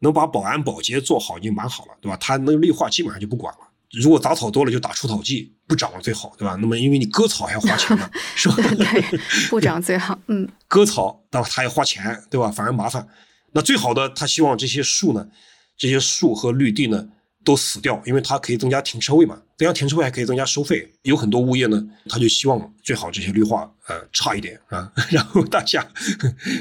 [0.00, 2.16] 能把保安保洁做好已经蛮好了，对吧？
[2.16, 3.60] 他那个绿化基本上就不管了。
[3.92, 6.56] 如果杂草多了，就打除草剂，不长了最好，对吧？
[6.60, 8.56] 那么因为你割草还要花钱呢， 是吧？
[8.56, 10.18] 对，不长最好。
[10.26, 11.48] 嗯， 割草，对吧？
[11.50, 12.50] 他要花钱，对吧？
[12.50, 13.06] 反而麻烦。
[13.52, 15.28] 那最好的，他希望这些树呢，
[15.76, 17.08] 这些树和绿地呢。
[17.44, 20.92] 都死掉，因为它可以增加停车位嘛，增加停车位还可以增加收费。
[21.02, 25.86] 有很多物业呢，他就希望最好这些绿化呃差一点啊， 然后大家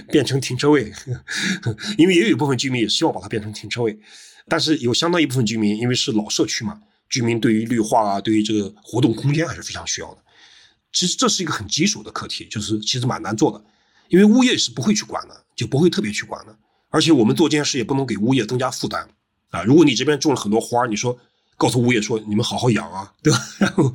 [0.09, 0.91] 变成停车位，
[1.97, 3.97] 因为也有一部分居民也希望把它变成停车位，
[4.47, 10.23] 但是有相当一部分居民，因为是老社区嘛，居民对于绿化啊，对于这个活动空间还是非常需要的。
[10.91, 13.63] 其实这是一个很棘手的课题，就是其实蛮难做的，
[14.09, 16.57] 因为物业是不会去管的，就不会特别去管的，
[16.89, 19.07] 而且我们做这件事也不能给物业增加负担。
[19.51, 21.17] 啊，如果你这边种了很多花你说
[21.57, 23.39] 告诉物业说你们好好养啊，对吧？
[23.59, 23.93] 然后，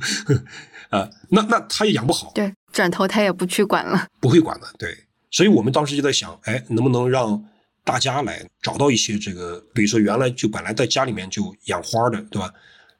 [0.89, 4.97] 啊，那那他也养不好，对，转头他也不去管了，不会管的，对。
[5.29, 7.43] 所以我们当时就在想，哎，能不能让
[7.83, 12.49] 大家来找到一些这个，比如说原来就本来在家里面就养花的，对吧？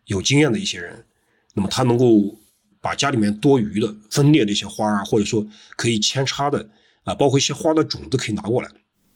[0.05, 1.05] 有经验的一些人，
[1.53, 2.35] 那么他能够
[2.81, 5.45] 把家里面多余的分裂的一些花啊，或者说
[5.77, 6.69] 可以扦插的
[7.05, 8.69] 啊，包括一些花的种子可以拿过来。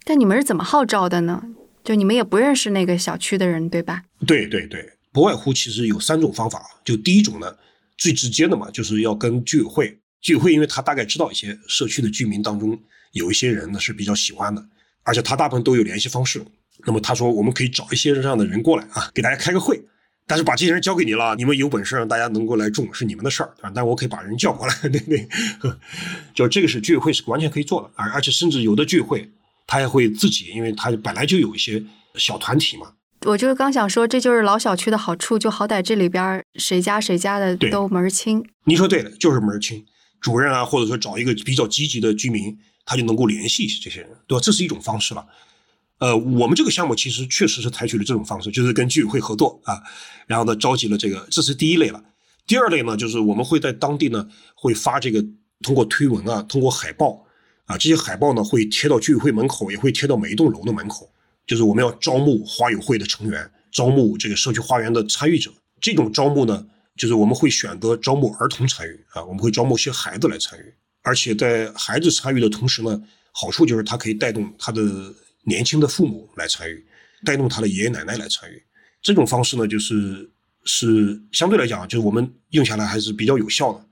[0.06, 1.44] 但你们是怎么号召的呢？
[1.84, 4.04] 就你们也不认识那个小区的人，对吧？
[4.26, 6.64] 对对对，不外乎其实有三种方法。
[6.86, 7.56] 就第一种呢，
[7.98, 9.98] 最直接的嘛，就是要跟居委会。
[10.22, 12.80] 居委会因为他大概知道一些社区的居民当中
[13.14, 14.64] 有一些人呢是比较喜欢的，
[15.04, 16.44] 而且他大部分都有联系方式。
[16.86, 19.82] 那么他说我们可以找一些这样的人过来啊，给大家开个会。
[20.28, 23.70] 但是把这些人交给你了，你们有本事让大家能够来种是你们的事儿啊。
[23.76, 25.28] 但我可以把人叫过来，对对，
[26.34, 29.30] 就这个是居委会是完全可以做的，而而且甚至有的居委会
[29.72, 31.82] 他也会自己，因为他本来就有一些
[32.16, 32.92] 小团体嘛。
[33.22, 38.46] 我就是刚想说，这就是老小区的好处，就好歹这里边谁家谁家的都门儿清。
[38.66, 39.86] 您说对了，就是门儿清，
[40.20, 42.54] 主任啊，或者说找一个比较积极的居民，
[42.84, 44.42] 他就能够联系这些人，对吧？
[44.44, 45.26] 这是一种方式了。
[46.00, 49.82] 呃，我们这个项目其实确实是采取了这种方式，就是跟居委会合作啊，
[50.28, 52.04] 然后呢召集了这个，这是第一类了。
[52.46, 55.24] 第二类呢，就是我们会在当地呢会发这个
[55.62, 57.26] 通过推文啊，通过海报
[57.72, 61.10] 啊，这些海报呢会贴到居委会门口，也会贴到每一栋楼的门口。
[61.48, 65.52] 就是我们要招募花友会的成员，招募这个社区花园的参与者。
[65.80, 74.82] 这种招募呢，就是我们会选择招募儿童参与啊，我们会招募一些孩子来参与，而且在孩子参与的同时呢，好处就是他可以带动他的。
[75.44, 76.86] 年轻的父母来参与，
[77.26, 78.62] 带动他的爷爷奶奶来参与，
[79.02, 80.30] 这种方式呢，就是
[80.66, 83.84] 是相对来讲，就是我们用下来还是比较有效的。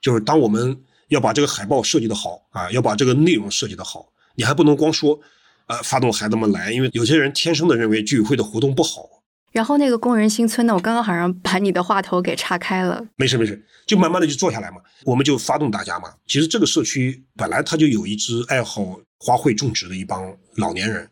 [0.00, 0.76] 就是当我们
[1.08, 5.18] 要把这个海报设计的好啊，要把这个内容设计的好，你还不能光说，
[5.66, 9.08] 呃，发动孩子们来，因为有些人天生的认为居委会的活动不好。
[9.50, 13.04] 然后那个工人新村呢，我刚刚好像把你的话头给岔开了。
[13.16, 16.12] 没事没事，就慢慢的就坐下来嘛，我们就发动大家嘛。
[16.26, 18.98] 其实这个社区本来他就有一支爱好。
[19.20, 21.10] 花卉种植的一帮老年人，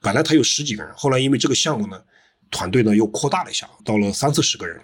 [0.00, 2.00] 本来他有十几个人，后来因为这个项目呢，
[2.52, 4.80] 团队呢又扩大了一下，到了三四十个人，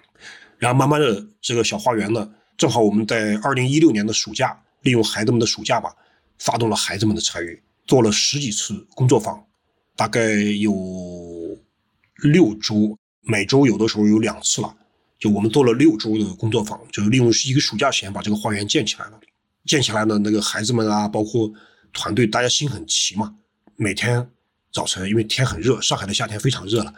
[0.59, 5.95] 然后慢慢的这个小花园呢，正好我们在二零一六年的暑假，利用孩子们的暑假吧，
[6.38, 9.45] 发动了孩子们的参与，做了十几次工作坊，
[9.97, 10.73] 大概有
[12.17, 14.77] 六周，每周有的时候有两次了，
[15.19, 19.21] 就我们做了六周的工作坊，就是利用一个暑假时间把这个花园建起来了，
[19.64, 21.53] 建起来呢，那个孩子们啊，包括。
[21.97, 23.33] 团队大家心很齐嘛，
[23.77, 24.29] 每天
[24.73, 26.93] 早晨因为天很热，上海的夏天非常热了，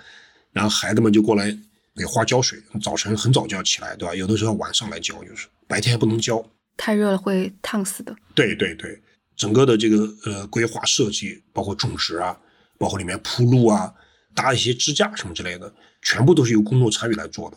[0.53, 1.55] 然后孩子们就过来
[1.97, 2.63] 给花浇水。
[2.83, 4.15] 早晨很早就要起来，对吧？
[4.15, 6.45] 有的时候晚上来浇，就是白天不能浇，
[6.77, 8.15] 太热了会烫死的。
[8.35, 9.01] 对对对，
[9.37, 12.39] 整个的这个呃规划设计，包括种植啊，
[12.79, 13.93] 包括里面铺路啊，
[14.35, 17.57] 搭一些支架什么之类的，全部都是由公众参与来做的。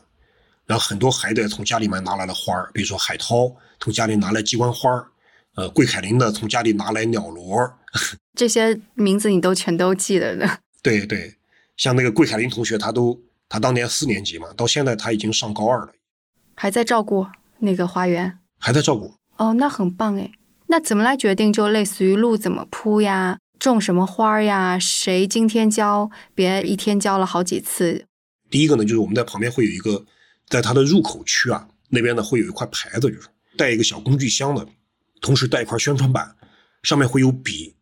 [0.66, 5.08] 然后很多孩子从家里面拿来了花儿，比如说海涛从家里拿来鸡冠花儿。
[5.56, 7.70] 呃，桂凯琳呢，从家里拿来鸟螺，
[8.38, 10.60] 这些名字你都全都记得的。
[10.82, 11.36] 对对，
[11.76, 13.20] 像那个桂凯琳同学，他都
[13.50, 15.92] 他当年四年级嘛，到现在他已经上高二了，
[16.56, 17.26] 还在照顾
[17.58, 19.16] 那个花园，还在照顾。
[19.38, 20.32] 哦，那很棒哎。
[20.68, 21.52] 那怎么来决定？
[21.52, 28.06] 就类似于路怎么铺呀，种什么花呀，谁今天浇，别一天浇了好几次。
[28.52, 30.06] 第一个呢，就是我们在旁边会有一个，
[30.48, 34.68] 在它的入口区啊，那边呢会有一块牌子，就是带一个小工具箱的。
[35.22, 36.36] 同时带一块宣传板，
[36.84, 37.76] 上面会有笔，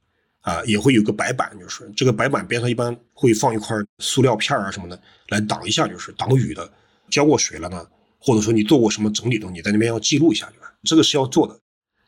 [0.48, 6.72] 啊，也会有个白板，就是这个白板边上一般会放一块塑料片啊什么的，来挡一下，就是挡雨的。
[7.10, 7.86] 浇过水了呢，
[8.18, 10.74] 或者说你做过什么整理的，你在那边要记录一下，对吧？
[10.84, 11.60] 这个是要做的。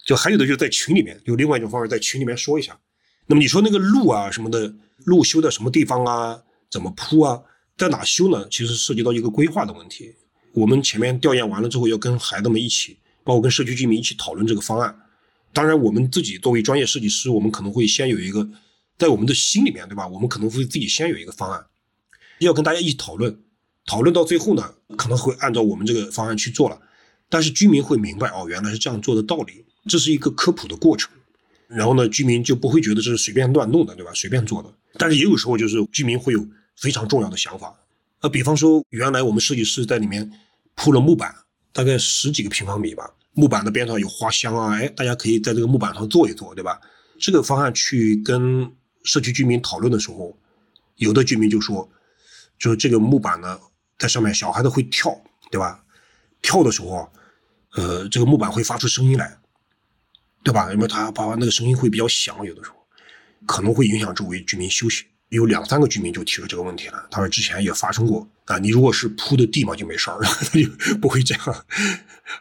[0.06, 2.80] 就还有的就是在群里面，有另外一种方式，在群里面说一下。
[3.28, 4.73] 那么你说那个路啊什么的，
[5.04, 6.41] 路修在什么地方啊？
[6.71, 7.41] 怎么铺啊？
[7.78, 8.47] 在哪修呢？
[8.49, 10.15] 其实涉及到一个规划的问题。
[10.54, 14.97] 我们前面调研完了之后，要跟孩子们一起，包括跟社区居民一起讨论这个方案。
[15.51, 18.47] 当然，我们自己作为专业设计师，我们可能会先有一个，
[18.97, 20.07] 在我们的心里面，对吧？
[20.07, 21.65] 我们可能会自己先有一个方案，
[22.39, 23.39] 要跟大家一起讨论，
[23.85, 26.79] 讨论到最后呢，可能会按照我们这个方案去做了。
[27.29, 31.12] 但是居民会明白，哦，原来是这样做的道理，这是一个科普的过程。
[31.67, 34.12] 然后呢，居民就不会觉得这是随便乱弄的，对吧？
[34.15, 34.73] 随便做的。
[34.97, 37.75] 但是也有时候就是居民会有非常重要的想法，
[38.21, 40.31] 呃，比方说原来我们设计师在里面
[40.73, 41.35] 铺了木板，
[41.71, 43.13] 大概十几个平方米吧。
[43.33, 46.79] 木板的边上有花香啊，哎，大家可以在这个木板上坐一坐，对吧？
[47.19, 48.71] 这个方案去跟
[49.03, 50.37] 社区居民讨论的时候，
[50.95, 51.89] 有的居民就说，
[52.57, 53.59] 就是这个木板呢，
[53.97, 55.15] 在上面小孩子会跳，
[55.51, 55.83] 对吧？
[56.41, 57.11] 跳的时候，
[57.75, 59.37] 呃，这个木板会发出声音来，
[60.43, 60.71] 对吧？
[60.73, 62.75] 因为他把那个声音会比较响，有的时候
[63.45, 65.05] 可能会影响周围居民休息。
[65.29, 71.65] 有两三个居民就提出这个问题了，他说之前也发生过啊，你如果是铺的地嘛就没事儿，他 就不会这样。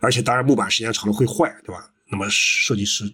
[0.00, 1.90] 而且当然木板时间长了会坏，对吧？
[2.10, 3.10] 那么设计师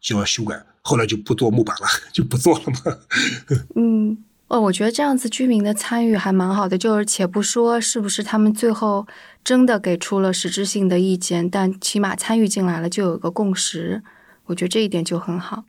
[0.00, 2.98] 就要修改，后来就不做木板了，就不做了嘛。
[3.76, 4.16] 嗯，
[4.48, 9.06] 哦，我觉得这样子居民的参与还蛮好的，就是且不说是不是他们最后
[9.44, 14.02] 真的给出了实质性的意见，但起码参与进来了就有一个共识，
[14.46, 15.64] 我觉得这一点就很好。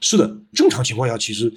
[0.00, 1.52] 是的，正常情况下，其实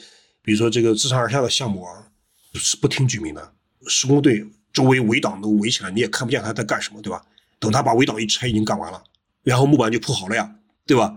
[0.47, 2.07] 比如说这个自上而下的项目啊，
[2.53, 3.53] 是不听居民的。
[3.87, 7.21] 施工队周围围挡都围起来，你也看不见他在干什么，对吧？
[7.59, 9.03] 等他把围挡一拆，已经干完了，
[9.43, 10.55] 然后木板就铺好了呀，
[10.85, 11.13] 对吧？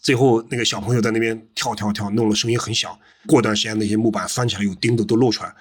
[0.00, 2.98] 最后那个小朋友在那边跳跳跳，弄的声音很响。
[3.26, 5.54] 过段时间那些木板翻起来，有钉子都露出来，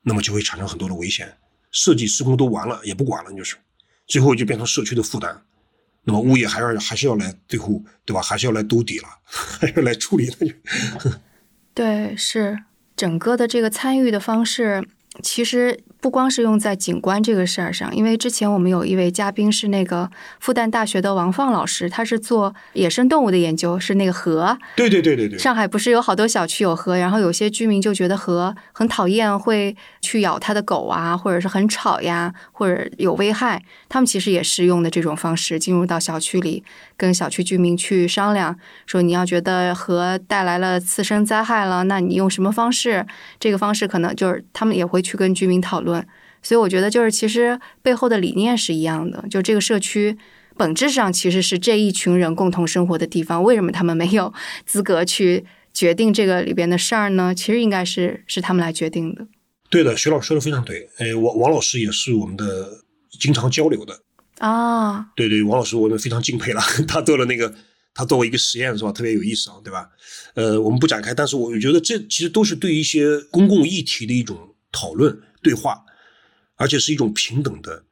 [0.00, 1.36] 那么就会产生很多的危险。
[1.70, 3.56] 设计施工都完了，也不管了，就是
[4.06, 5.42] 最后就变成社区的负担。
[6.04, 8.22] 那么物业还要还是要来最后，对吧？
[8.22, 10.54] 还是要来兜底了， 还要来处理那就。
[11.74, 14.86] 对，是整个的这个参与的方式，
[15.22, 15.80] 其实。
[16.02, 20.10] 不光是用在景观这个事儿上，因为之前我们有一位嘉宾是那个
[20.40, 24.58] 复旦大学的王放老师，他是做野生动物的研究，是那个河。
[24.74, 25.38] 对对对对对。
[25.38, 33.62] 上海不是有好多小区有河，然后有些居民就觉得河很讨厌，会去咬他的狗啊，或者是很吵呀，或者有危害。
[33.88, 36.64] 他们其实也是用的这种方式进入到小区里，
[36.96, 43.06] 跟小区居民去商量，说你要觉得河带来了次生灾害了，那你用什么方式？
[43.38, 45.91] 这个方式可能就是他们也会去跟居民讨论。
[46.42, 49.24] 所以我觉得，就是其实背后的理念是一样的。
[49.30, 50.18] 就这个社区
[50.56, 53.42] 本质上其实是这一群人共同生活的地方。
[53.42, 54.32] 为什么他们没有
[54.66, 57.32] 资格去决定这个里边的事儿呢？
[57.34, 59.26] 其实应该是是他们来决定的。
[59.70, 60.90] 对的，徐老师说的非常对。
[60.98, 62.82] 哎，王王老师也是我们的
[63.20, 64.00] 经常交流的
[64.38, 65.06] 啊。
[65.14, 66.60] 对对，王老师我们非常敬佩了。
[66.88, 67.54] 他做了那个，
[67.94, 68.90] 他做过一个实验是吧？
[68.90, 69.88] 特别有意思啊，对吧？
[70.34, 74.36] 呃，我们不展开，但是我觉得这其实都是对一些公共议题的一种
[74.72, 75.18] 讨论。
[75.42, 75.84] 对话，
[76.56, 77.84] 而且是一种平等的、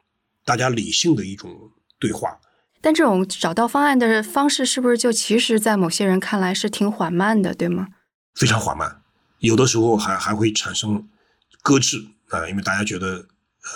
[0.45, 2.39] 大家理性的一种对话。
[2.81, 7.89] 但这种找到方案的方式，是不是就其实，在某些人看来是挺缓慢的，对吗？
[8.35, 9.03] 非常缓慢，
[9.41, 11.07] 有的时候还还会产生
[11.63, 13.27] 搁置啊，因为大家觉得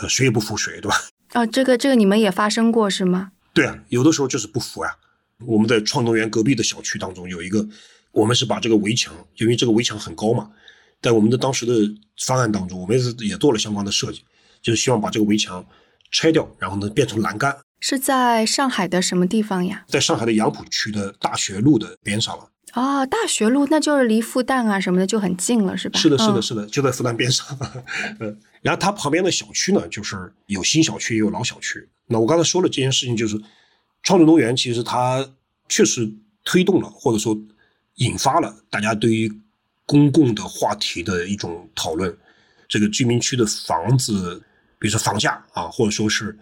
[0.01, 0.97] 呃谁也不服谁，对吧？
[1.33, 3.33] 啊，这个这个你们也发生过是吗？
[3.53, 4.97] 对啊，有的时候就是不服啊。
[5.45, 7.69] 我们在创动园隔壁的小区当中有一个，
[8.13, 10.51] 我们是把这个围墙，因为这个围墙很高嘛。
[11.05, 11.75] 在我们的当时的
[12.25, 14.25] 方案当中，我们也也做了相关的设计，
[14.63, 15.63] 就是希望把这个围墙
[16.11, 17.55] 拆掉，然后呢变成栏杆。
[17.79, 19.85] 是在上海的什么地方呀？
[19.87, 22.49] 在上海的杨浦区的大学路的边上了。
[22.73, 25.99] 哦，大学路那就是离复旦啊什么的就很近了，是吧？
[25.99, 27.47] 是的，是的，是的，就在复旦边上。
[28.21, 31.87] 嗯，然后它旁边的小区呢，就是有新小区也有老小区。
[32.07, 33.39] 那我刚才说了这件事情，就是
[34.03, 35.29] 创智农园其实它
[35.69, 36.11] 确实
[36.45, 37.39] 推动了，或者说
[37.97, 39.31] 引发了大家对于。
[39.87, 42.17] 公共的话题的一种讨论，
[42.69, 44.43] 这个居民区的房子，
[44.79, 46.39] 比如说房价啊，或者说是，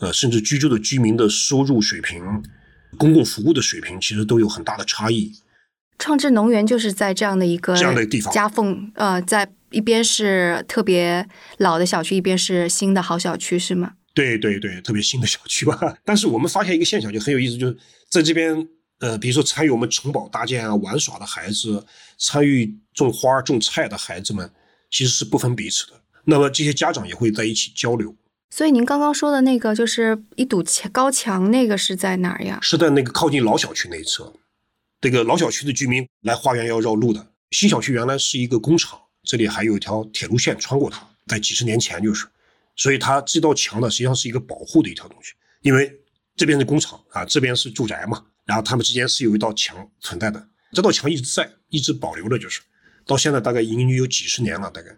[0.00, 2.42] 呃，甚至居住的居民的收入水平、
[2.98, 5.32] 公共服务的水平，其实都有很大的差异。
[5.98, 13.92] 创智农园就是在这样的一个这样的地方夹缝，呃，在一边是特别老的小区，一边是新的好小区，是吗？
[14.12, 15.78] 对对对，特别新的小区吧。
[16.04, 17.76] 但是我们发现一个现象，就很有意思，就是
[18.10, 18.68] 在这边。
[19.02, 21.84] 呃，比如说参与我们城堡搭建啊、玩耍的孩子，
[22.18, 24.48] 参与种花、种菜的孩子们，
[24.92, 26.00] 其实是不分彼此的。
[26.24, 28.14] 那么这些家长也会在一起交流。
[28.50, 32.60] 所以您刚刚说的那个，就是一堵墙高墙，那个是在哪儿呀？
[32.62, 34.32] 是在那个靠近老小区那一侧。
[35.00, 37.26] 这个老小区的居民来花园要绕路的。
[37.50, 42.24] 新小区原来是一个工厂，这里还有一条铁路线穿过它，在几十年前就是。
[42.76, 45.92] 所以它这道墙呢，实际上是一个保护的一条东西，因为
[46.36, 48.22] 这边是工厂啊，这边是住宅嘛。
[48.52, 52.60] 然后他们之间是有一道墙存在的，这道墙一直在，一直保留着，就是
[53.06, 54.94] 到现在大概已经有几十年了，大概。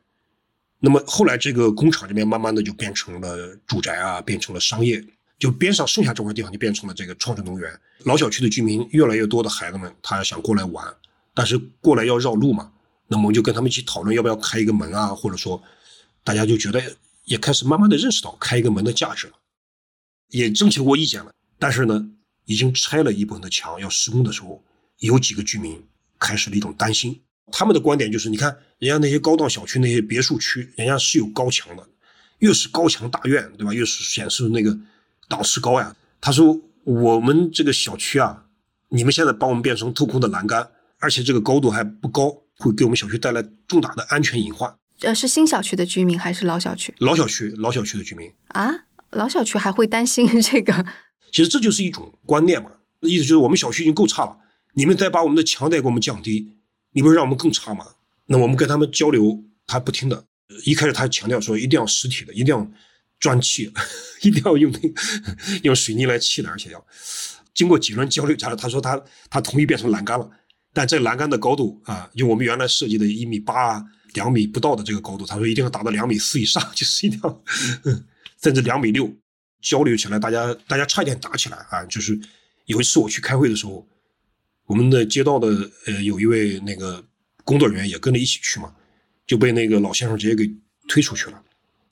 [0.81, 5.01] 那么后来这个工厂这边慢慢的就变成了住宅啊，变成了商业，
[5.39, 7.81] 就边上剩下这块地方就变成了这个创智农园。
[8.07, 10.85] 老小区的居民越来越多的孩子们，他想过来玩，
[11.33, 12.73] 但是过来要绕路嘛，
[13.07, 15.63] 那么我们就跟他们一起讨论要不要开一个门啊，或者说
[16.25, 16.83] 大家就觉得
[17.27, 19.35] 也开始慢慢的认识到开一个门的价值了，
[20.31, 22.11] 也征求过意见了，但是呢。
[22.47, 24.63] 已经拆了一部分的墙，要施工的时候，
[24.99, 25.83] 有几个居民
[26.19, 27.21] 开始了一种担心。
[27.53, 31.87] 他们的观点就是：你看，人家那些高档小区、那些别墅区，人家是有高墙的，
[32.39, 33.73] 越是高墙大院，对吧？
[33.73, 34.77] 越是显示那个
[35.29, 35.95] 档次高呀。
[36.21, 38.47] 他说：我们这个小区啊，
[38.89, 44.75] 你们现在把我们变成透空的栏杆，而且这个高度还不高，会给我们小区带来重大的安全隐患。
[45.01, 46.95] 呃，是新小区的居民还是老小区？
[46.99, 50.87] 老小区，老小区的居民啊，老小区还会担心这个？
[51.35, 52.71] 其实这就是一种观念嘛，
[53.01, 54.37] 意思就是我们小区已经够差了，
[54.75, 56.49] 你们再把我们的墙再给我们降低，
[56.93, 57.85] 你不是让我们更差吗？
[58.27, 60.25] 那我们跟他们交流，他不听的。
[60.65, 62.65] 一开始他强调说一定要实体的，一定要
[63.19, 63.69] 砖砌，
[64.23, 64.73] 一定要 用
[65.65, 66.87] 用水泥来砌的，而且要
[67.53, 70.31] 经过几轮交流，他他说他他同意变成栏杆了，
[70.73, 77.43] 但这栏杆的高度啊，就我们原来设计的一米八、两米不到的这个高度，他说一定要达到两米四以上， 就是一定要
[78.41, 79.13] 甚至两米六。
[79.65, 81.83] 交流起来，大家大家差一点打起来啊！
[81.87, 82.21] 就是
[82.67, 83.85] 有一次我去开会的时候，
[84.67, 85.49] 我们的街道的
[85.87, 87.03] 呃有一位那个
[87.45, 88.71] 工作人员也跟着一起去嘛，
[89.27, 90.55] 就被那个老先生直接给
[90.87, 91.43] 推出去了，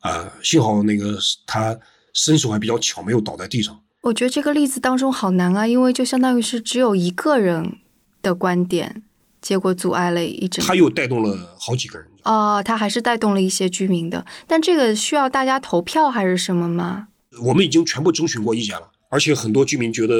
[0.01, 1.77] 啊，幸好那个他
[2.13, 3.83] 身手还比较巧，没有倒在地上。
[4.03, 7.79] 我觉得这个例子当中好难啊，因为就相当于是只有一个人
[8.21, 9.03] 的观点，
[9.41, 10.63] 结果阻碍了一整。
[10.63, 12.07] 他又带动了好几个人。
[12.25, 17.09] 哦，他还是带动了一些居民的，但这个需要大家投票还是什么吗？
[17.41, 20.15] 我们已经全部征询过意见了，而且很多居民觉得，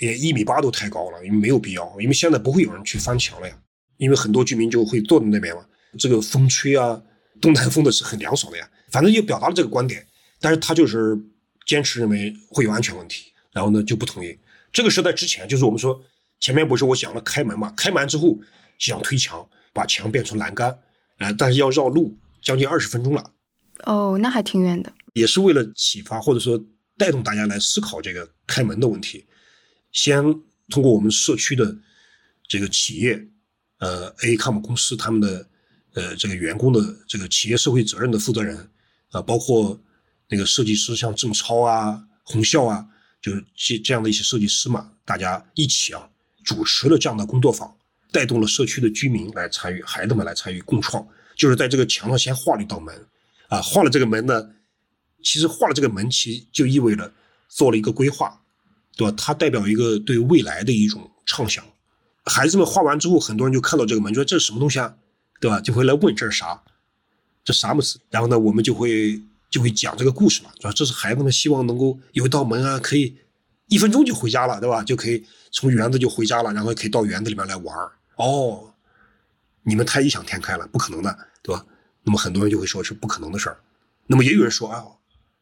[0.00, 3.56] 也一米八都太高了，因为没有必要，因为现在不会有人去翻墙了呀，
[3.98, 5.64] 因为很多居民就会坐在那边嘛，
[5.98, 7.00] 这个风吹啊，
[7.40, 10.06] 东南风的是很凉爽的呀，反正就表达了这个观点，
[10.40, 11.18] 但是他就是
[11.66, 14.38] 坚持认为会有安全问题，然后呢就不同意。
[14.72, 16.00] 这个是在之前，就是我们说
[16.40, 18.38] 前面不是我讲了开门嘛，开门之后
[18.78, 20.76] 想推墙，把墙变成栏杆。
[21.18, 23.30] 呃，但是要绕路将近二十分钟了，
[23.84, 24.92] 哦，那还挺远的。
[25.14, 26.62] 也是为了启发或者说
[26.98, 29.24] 带动大家来思考这个开门的问题，
[29.90, 30.22] 先
[30.68, 31.74] 通过我们社区的
[32.46, 33.26] 这个企业，
[33.78, 35.48] 呃，Acom 公司他们的
[35.94, 38.70] 呃这个员工的这个企业社会责任的负责人
[39.08, 39.82] 啊，包括
[40.28, 42.86] 那个设计师像郑超啊、洪笑啊，
[43.22, 46.10] 就是这这样的一些设计师嘛，大家一起啊
[46.44, 47.74] 主持了这样的工作坊。
[48.12, 51.04] 带动了社区的居民来参与，孩子们来参与共创，
[51.36, 52.94] 就是在这个墙上先画了一道门，
[53.48, 54.53] 啊，画了这个门呢，
[55.24, 57.12] 其实画了这个门，其实就意味着
[57.48, 58.40] 做了一个规划，
[58.96, 59.14] 对吧？
[59.16, 61.64] 它代表一个对未来的一种畅想。
[62.26, 64.94] 孩子们画完之后，很多人就看到这个门，说这是什么东西啊，
[65.40, 65.60] 对吧？
[65.60, 66.62] 就会来问这是啥，
[67.42, 67.98] 这啥么子？
[68.10, 69.20] 然后呢，我们就会
[69.50, 73.16] 就会讲这个故事嘛，说这是孩子们希望能够有一道门啊，可以
[73.68, 74.82] 一分钟就回家了，对吧？
[74.84, 77.76] 就可以从园子就回家了，然后可以到园子里面来玩。
[78.16, 78.72] 哦，
[79.62, 81.64] 你们太异想天开了，不可能的，对吧？
[82.02, 83.58] 那么很多人就会说是不可能的事儿。
[84.06, 84.84] 那么也有人说啊，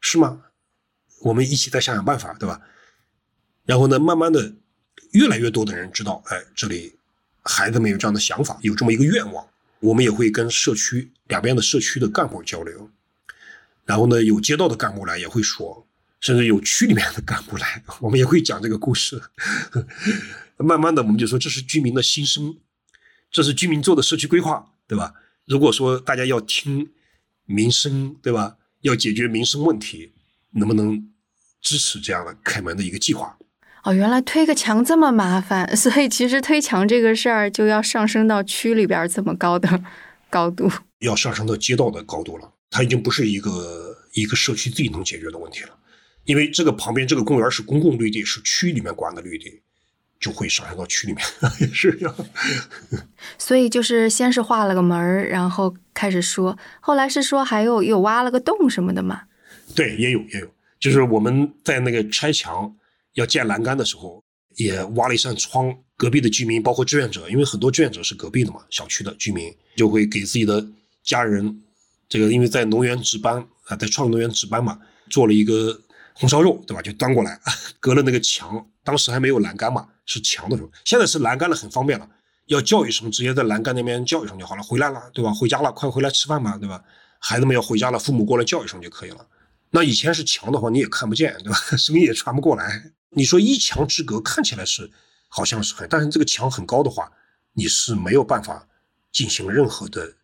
[0.03, 0.43] 是吗？
[1.23, 2.61] 我们一起再想想办法，对吧？
[3.65, 4.53] 然后呢，慢慢的，
[5.13, 6.99] 越来越多的人知道，哎，这里
[7.43, 9.47] 孩子们有这样的想法，有这么一个愿望。
[9.79, 12.91] 我们也会跟社区两边的社区的干部交流，
[13.85, 15.87] 然后呢，有街道的干部来也会说，
[16.21, 19.23] 甚至有区里面的干部来，我们也会讲这个故事。
[20.57, 22.57] 慢慢的，我们就说这是居民的心声，
[23.31, 25.15] 这是居民做的社区规划，对吧？
[25.47, 26.93] 如果说大家要听
[27.45, 28.57] 民生，对吧？
[28.83, 30.13] 要解决民生问题，
[30.53, 31.09] 能不能
[31.61, 33.37] 支持这样的开门的一个计划？
[33.85, 39.83] 哦，原来推个墙这么麻烦， 所以其实推墙这个事儿就要上升到区里边这么高的
[40.31, 40.71] 高度，
[41.01, 42.53] 要上升到街道的高度了。
[42.71, 45.77] 它已经不是一个一个社区自己能解决的问题了，
[46.25, 49.61] 因为这个旁边这个公园是公共绿地，是区里面管的绿地。
[50.23, 51.23] 就会上升到区里面，
[51.61, 52.17] 也是这样。
[53.37, 59.23] 所以就是先是画了个门儿，然后开始说，后来是说还有又挖了个洞什么的嘛。
[59.75, 60.49] 对，也有也有，
[60.79, 62.75] 就是我们在那个拆墙
[63.15, 64.23] 要建栏杆的时候，
[64.57, 65.77] 也挖了一扇窗。
[65.95, 70.67] 隔壁的居民，包括志愿者，因为很多志愿者是隔壁的嘛，小区的居民就会给自己的
[71.05, 71.63] 家人，
[72.09, 74.77] 这个因为在农园值班啊，在创农园值班嘛，
[75.11, 75.81] 做了一个
[76.15, 76.83] 红烧肉，对吧？
[76.83, 77.41] 就端过来，
[77.81, 79.89] 隔了那个墙，当时还没有栏杆嘛。
[80.05, 82.09] 是墙的时候，现在是栏杆了，很方便了。
[82.47, 84.63] 要叫一声，直接在栏杆那边叫一声就好了。
[84.63, 85.33] 回来了，对吧？
[85.33, 86.83] 回家了，快回来吃饭吧，对吧？
[87.21, 89.25] 孩子们要回家了，父母过来叫一声就可以了。
[89.71, 91.57] 那以前是墙的话，你也看不见，对吧？
[91.79, 92.91] 声音也传不过来。
[93.11, 94.91] 你说一墙之隔，看起来是
[95.29, 97.11] 好像是很，但是这个墙很高的话，
[97.55, 98.67] 你是没有办法
[99.13, 100.15] 进行任何的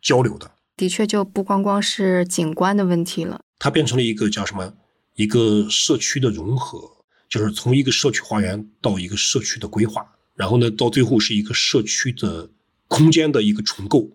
[0.00, 0.50] 交流的。
[0.76, 4.72] 的确，就不光光是景观的问题了，它变成了一个叫什么？
[5.16, 6.92] 一个社区的融合。
[7.28, 10.06] 就是从一个社区花园到一个社区的规划，
[10.36, 12.48] 然后呢，到最后是一个社区的
[12.86, 14.08] 空间的一个重构。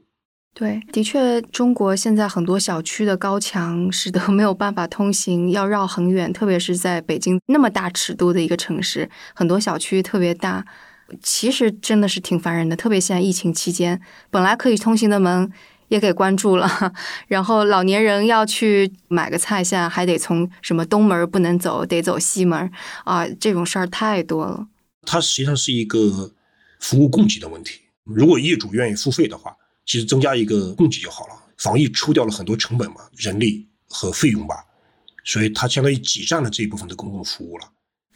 [0.54, 10.66] 对，的确，中国现在很多小区的高墙使得没有办法通行，要绕很远，特别是在北京那么大尺度的一个城市，很多小区特别大，
[11.22, 12.78] 其实真的是挺烦人的。
[12.78, 13.99] 特别现在疫情期间，
[14.30, 15.52] 本来可以通行的门。
[15.91, 16.93] 也给关注了，
[17.27, 22.71] 然后老年人要去买个菜，现在还得从什么东门不能走，得走西门
[23.03, 24.67] 啊，这种事儿太多了。
[25.05, 26.31] 它实际上是一个
[26.79, 27.81] 服务供给的问题。
[28.05, 29.53] 如果业主愿意付费的话，
[29.85, 31.33] 其实增加一个供给就好了。
[31.57, 34.63] 防疫抽掉了很多成本嘛，人力和费用吧，
[35.25, 37.65] 所以它相当于挤占了这一部分的公共服务了。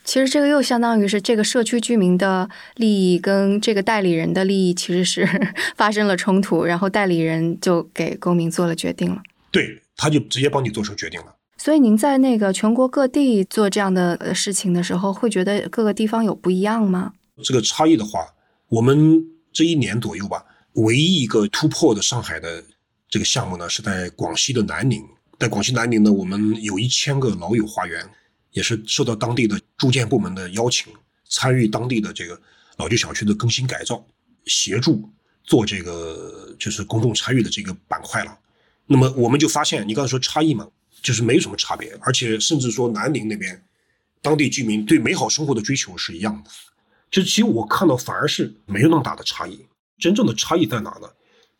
[0.06, 5.28] 其实这个又相当于是这个社区居民的利益跟这个代理人的利益其实是
[5.76, 9.22] 发生了冲突，然后代理人就给公民做了决定了。
[9.52, 11.36] 对，他就直接帮你做出决定了。
[11.58, 17.14] 所以您在那个全国各地做这样的事情的时候，会觉得各个地方有不一样吗？
[17.44, 18.28] 这个差异的话，
[18.70, 22.64] 我们这一年左右吧，唯一一个突破的上海的
[23.10, 25.04] 这个项目呢，是在广西的南宁。
[25.40, 28.08] 在广西南宁呢，我们有一千个老友花园。
[28.56, 30.92] 也是受到当地的住建部门的邀请，
[31.30, 32.42] 参与当地的这个
[32.78, 34.04] 老旧小区的更新改造，
[34.46, 35.08] 协助
[35.44, 38.40] 做这个就是公众参与的这个板块了。
[38.88, 40.66] 那么我们就发现，你刚才说差异嘛，
[41.02, 43.62] 就是没有什么差别，而且甚至说南宁那边
[44.22, 46.50] 当地居民对美好生活的追求是一样的。
[47.12, 49.66] 就其实我看到反而是没有那么大的差异，
[50.00, 51.10] 真正的差异在哪呢？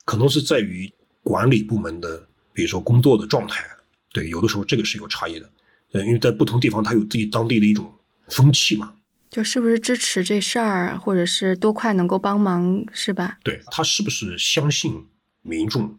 [0.06, 0.90] 可能是在于
[1.24, 3.66] 管理部门的，比如说工作的状态。
[4.14, 5.50] 对，有的时候这个是有差异的，
[5.96, 7.90] 呃，因为在不同地方，它有自己当地的一种
[8.28, 8.94] 风气嘛。
[9.30, 13.38] 就是不是支持这事儿，或者是多快能够帮忙，是吧？
[13.44, 15.06] 对他是不是相信
[15.42, 15.98] 民众，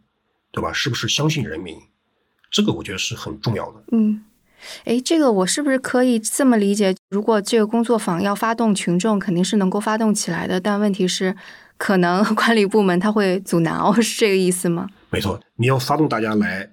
[0.52, 0.70] 对吧？
[0.70, 1.78] 是不是相信人民？
[2.50, 3.82] 这个我觉得是很重要的。
[3.92, 4.22] 嗯，
[4.84, 6.94] 哎，这个我是不是可以这么理解？
[7.08, 11.34] 如果这个工作坊要发动群众，肯定是能够发动起来的，但问题是，
[11.78, 14.88] 可能 管理部门他会阻挠，是这个意思吗？
[15.08, 16.70] 没错，你要发动大家来。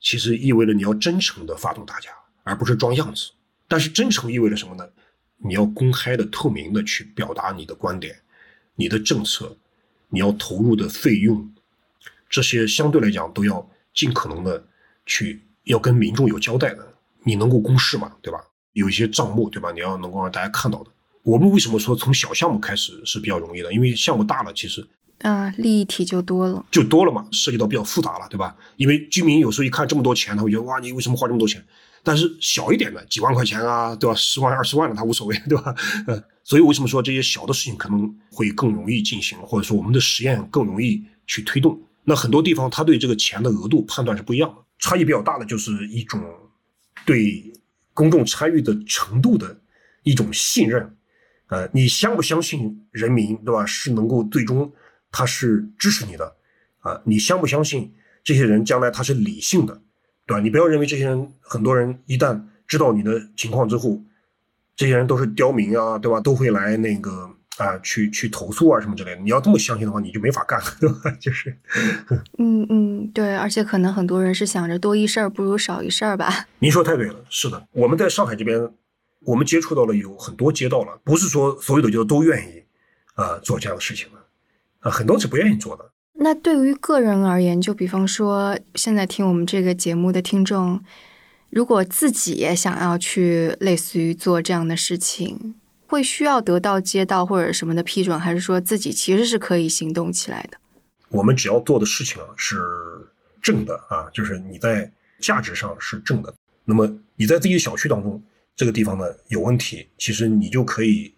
[0.00, 2.08] 其实意味着你要真诚的发动大家，
[2.48, 3.30] 而不是装样子。
[3.68, 4.88] 但是真诚意味着什么呢？
[5.36, 8.16] 你要公开的、透明的去表达你的观点、
[8.74, 9.54] 你的政策，
[10.08, 11.52] 你要投入的费用，
[12.30, 14.64] 这些相对来讲都要尽可能的
[15.04, 16.94] 去要跟民众有交代的。
[17.24, 18.10] 你能够公示嘛？
[18.22, 18.40] 对吧？
[18.72, 19.70] 有一些账目，对吧？
[19.72, 20.90] 你要能够让大家看到的。
[21.22, 23.70] 我们为什么说从小项目开始是比较容易的？
[23.72, 24.86] 因为项目大了，其实。
[25.18, 28.56] 啊，利益体就多了，就多了嘛，涉及到比较复杂了，对吧？
[28.76, 31.62] 因为居民有时候一看这么多钱，他会觉得哇，你为什么花这么多钱？
[32.08, 34.14] 但是小一点的，几万块钱啊，对吧？
[34.14, 35.74] 十万、二十万的他无所谓， 对吧？
[36.06, 41.78] 呃，所以为什么说这些小的事情可能会更容易进行，或者说我们的实验更容易去推动？
[42.04, 46.18] 那很多地方他对这个钱的额度判断是不一样的，差异比较大的就是一种
[47.04, 47.52] 对
[47.92, 49.60] 公众参与的程度的
[50.02, 50.96] 一种信任，
[51.48, 53.66] 呃，你相不相信人民，对吧？
[53.66, 54.72] 是能够最终。
[55.10, 56.36] 他是支持你的，
[56.80, 59.82] 啊，你相不相信这些人将来他是理性的，
[60.28, 60.40] 对吧？
[60.40, 63.98] 你不要认为这些人，很多人一旦知道你的情况之后，
[64.76, 66.20] 这些人都是刁民啊，对吧？
[66.20, 69.22] 都会来那个啊，去去投诉啊什么之类的。
[69.22, 71.10] 你要这么相信的话，你就没法干了， 对吧？
[71.18, 71.56] 就是，
[72.38, 76.46] 嗯嗯，对，而且可能很多人是想着多一事儿不如少一事儿吧。
[76.60, 78.70] 您说太对了，是的，我们在上海这边，
[79.20, 82.62] 我们接触到了有很多街道了，不是说所有的街道都愿意
[83.14, 84.18] 啊做这样的事情的。
[84.80, 85.90] 啊，很多是不愿意做的。
[86.20, 90.82] 那对于个人而言，就比方说，现在听我们这个节目的听众，
[91.50, 95.54] 如果自己也想要去类似于做这样的事情，
[95.86, 100.58] 会需要得到街道或者什么的批准，还是说自己其实是可以行动起来的？
[101.10, 102.58] 我们只要做的事情是
[103.40, 104.90] 正的啊，就是你在
[105.20, 106.34] 价值上是正的。
[106.64, 108.20] 那么你在自己小区当中
[108.56, 111.14] 这个地方呢有问题，其实你就可以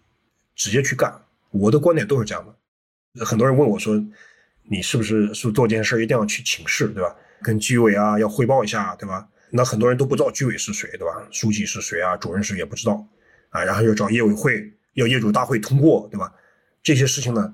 [0.55, 1.11] 直接去干。
[1.49, 3.25] 我的观点都是这样的。
[3.25, 4.01] 很多人问我说
[4.63, 7.15] ：“你是不是是做这件事一定要去请示，对吧？
[7.41, 11.27] 跟居委啊要汇报一下，对吧？”那很多人都不知道居委是谁，对吧？
[11.29, 12.15] 书记是谁啊？
[12.15, 13.05] 主任是也不知道
[13.49, 13.63] 啊。
[13.63, 16.33] 然后要找业委会，要业主大会通过，对吧？
[16.81, 17.53] 这些事情呢，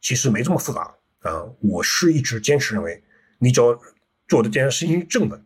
[0.00, 1.44] 其实没这么复杂啊。
[1.60, 3.02] 我是一直坚持认为，
[3.38, 3.80] 你只要
[4.26, 5.42] 做的这件事情正的，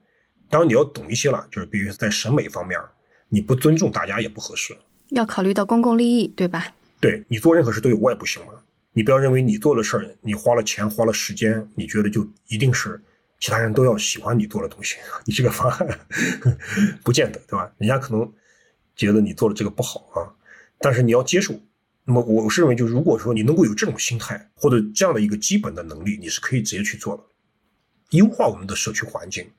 [0.50, 2.80] 当然你要懂一些了，就是比如在审美方面，
[3.28, 4.76] 你不尊重大家也不合适。
[5.10, 6.74] 要考虑到公共利益，对吧？
[6.98, 8.54] 对你做任何事都有外部性嘛。
[8.95, 13.01] 你不要认为你做的事儿，你花了钱花了时间，你觉得就一定是
[13.40, 14.97] 其他人都要喜欢你做的东西。
[15.24, 15.99] 你这个方案
[17.03, 17.72] 不见得，对吧？
[17.78, 18.30] 人家可能
[18.95, 20.28] 觉得你做的这个不好啊，
[20.78, 21.59] 但是你要接受。
[22.05, 27.22] 那么我是认为，就如果说你能够有这种心态或者这样的一个基本的能力，你是可以直接去做的，
[28.11, 29.51] 优化我们的社区环境，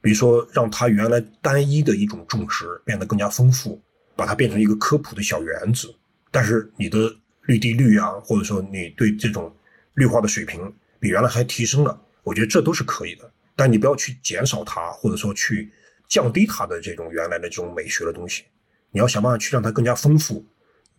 [0.00, 3.80] 比如说让它原来单一的一种种植变得更加丰富，
[4.16, 5.94] 把它变成一个科普的小园子，
[6.32, 7.14] 但是你的。
[7.46, 9.54] 绿地率啊，或者说你对这种
[9.94, 13.30] 绿化的水平比原来还提升了，我觉得这都是可以的。
[13.54, 15.70] 但你不要去减少它，或者说去
[16.08, 18.44] 降低它的这种原来的这种美学的东西。
[18.90, 20.44] 你要想办法去让它更加丰富。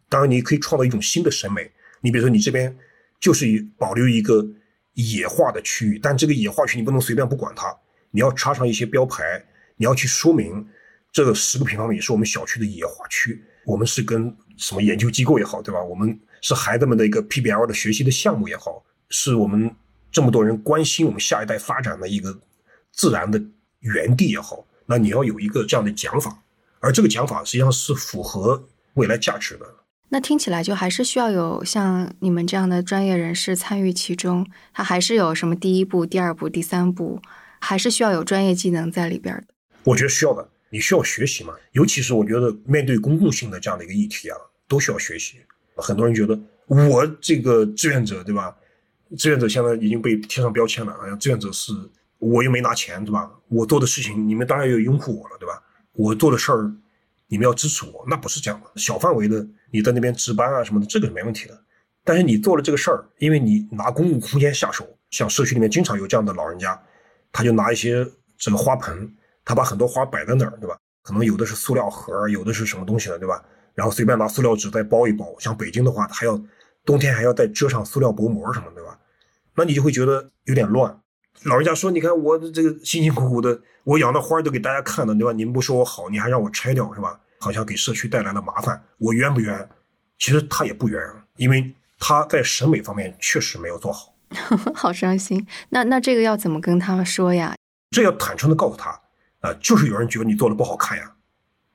[0.09, 1.71] 当然，你可以创造一种新的审美。
[2.01, 2.75] 你比如说，你这边
[3.19, 3.45] 就是
[3.77, 4.45] 保留一个
[4.93, 7.75] 野化的区域，但这个野化区你不能随便不管它，
[8.11, 9.43] 你要插上一些标牌，
[9.77, 10.67] 你要去说明
[11.11, 15.81] 这个十个平方米是我们小区的野化区，我们是跟什么研究机构也好，对吧？
[15.81, 19.73] 我们是孩子们的一个 PBL 的学习的项目也好，是我们
[20.11, 22.37] 这么多人关心我们下一代发展的一个
[22.91, 23.41] 自然的
[23.79, 26.43] 园地也好，那你要有一个这样的讲法，
[26.79, 29.65] 而这个讲法实际上是符合未来价值的。
[30.09, 37.19] 那听起来就还是需要有像你们这样的专业人士参与其中，他还是有什么第一步、第二步、第三步，
[37.59, 39.45] 还是需要有专业技能在里边的。
[39.85, 44.37] 我觉得需要的，你需要学习嘛，尤其是我觉得面对公共性的这样的一个议题啊，
[44.67, 45.37] 都需要学习。
[45.75, 48.55] 很多人觉得我这个志愿者，对吧？
[49.17, 51.71] 志愿者现在已经被贴上标签了，好像志愿者是
[52.19, 53.31] 我又没拿钱，对吧？
[53.49, 55.61] 我做的事情你们当然要拥护我了，对吧？
[55.93, 56.71] 我做的事儿
[57.27, 58.71] 你们要支持我，那不是这样的。
[58.75, 61.59] 小范围的你在那边值班啊什么的，这个是没问题的。
[62.03, 66.79] 但是你做了这个事儿，因为你拿公共空间下手，像社区里面经常有这样的老人家，
[67.31, 68.05] 他就拿一些
[68.37, 69.11] 这个花盆，
[69.45, 70.77] 他把很多花摆在那儿，对吧？
[71.01, 73.43] 可能有的是塑料盒，有的是什么东西的，对吧？
[73.73, 75.25] 然后随便拿塑料纸再包一包。
[75.39, 76.39] 像北京的话，还要
[76.85, 78.97] 冬天还要再遮上塑料薄膜什么，对吧？
[79.55, 80.99] 那你就会觉得有点乱。
[81.43, 85.31] 老人家说：“你看我这个辛辛苦苦的，我养的花都给大家看了，对吧？
[85.31, 87.19] 你们不说我好，你还让我拆掉，是吧？
[87.39, 89.69] 好像给社区带来了麻烦，我冤不冤？
[90.17, 91.01] 其实他也不冤，
[91.37, 91.73] 因为。”
[92.05, 94.13] 他在审美方面确实没有做好，
[94.75, 95.47] 好伤心。
[95.69, 97.55] 那那这个要怎么跟他说呀？
[97.91, 98.89] 这要坦诚的告诉他
[99.39, 101.13] 啊，就是有人觉得你做的不好看呀，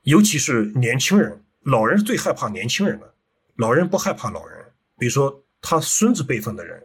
[0.02, 3.14] 尤其是年轻人，老人是最害怕年轻人的，
[3.56, 4.64] 老人不害怕老人。
[4.98, 6.82] 比如说他孙子辈分的人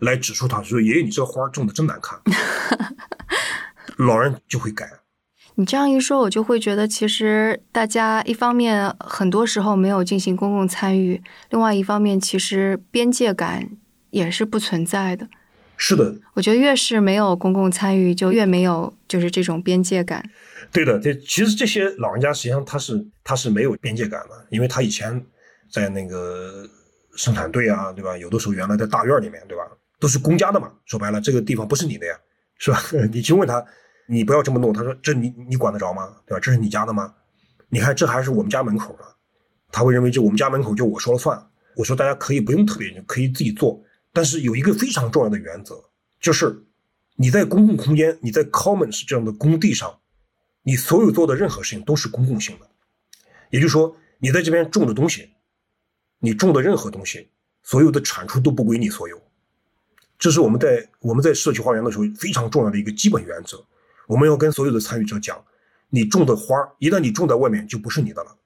[0.00, 2.20] 来指出他说：“爷爷，你这花种的真难看。”
[3.98, 4.90] 老人就会改。
[5.56, 13.70] 你这样一说，我就会觉得，其实大家一方面很多时候没有进行公共参与，另外一方面，其实边界感
[14.10, 15.26] 也是不存在的。
[15.78, 20.22] 是的，我觉得越是没有公共参与，就越没有就是这种边界感。
[20.76, 25.24] 对的，这其实这些老人家实际上他是他是没有边界感的，因为他以前
[25.70, 26.68] 在那个
[27.14, 28.16] 生产队啊，对吧？
[28.18, 29.64] 有的时候原来在大院里面，对吧？
[29.98, 32.14] 都是公家的嘛，说白了，这个地方不是你的呀，
[32.58, 32.78] 是吧？
[33.10, 33.64] 你去问他。
[34.08, 36.14] 你不要这么弄，他说这你你管得着吗？
[36.24, 36.38] 对吧？
[36.38, 37.12] 这是你家的吗？
[37.68, 39.04] 你看这还是我们家门口呢，
[39.72, 41.44] 他会认为这我们家门口就我说了算。
[41.74, 45.74] 我说大家可以不用特别可以自己做，但是有一个非常重要的原则，
[46.20, 46.56] 就是
[47.16, 49.92] 你在公共空间，你在 commons 这样的工地上，
[50.68, 52.68] 你所有做的任何事情都是公共性的。
[53.50, 55.30] 也就是说，你在这边种的东西，
[56.18, 57.28] 你种的任何东西，
[57.62, 59.22] 所有的产出都不归你所有。
[60.18, 63.64] 这是我们在我们在社区花园的时候非常重要的一个基本原则。
[64.08, 65.40] 我们要跟所有的参与者讲，
[65.88, 68.36] 你种的花一旦你种在外面，就不是你的了，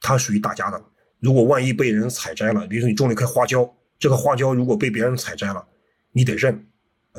[0.00, 0.84] 它属于大家的。
[1.20, 5.64] 如果万一被人采摘了，比如说你种了一棵花椒，这个花椒如果被别人采摘了，
[6.10, 6.66] 你得认，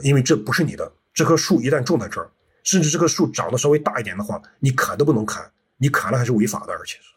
[0.03, 0.91] 因为这不是你的。
[1.13, 2.29] 这棵树一旦种在这儿，
[2.63, 7.09] 甚至这棵树长得稍微大一点的话，你砍都不能砍，你砍了还是违法的，而且是，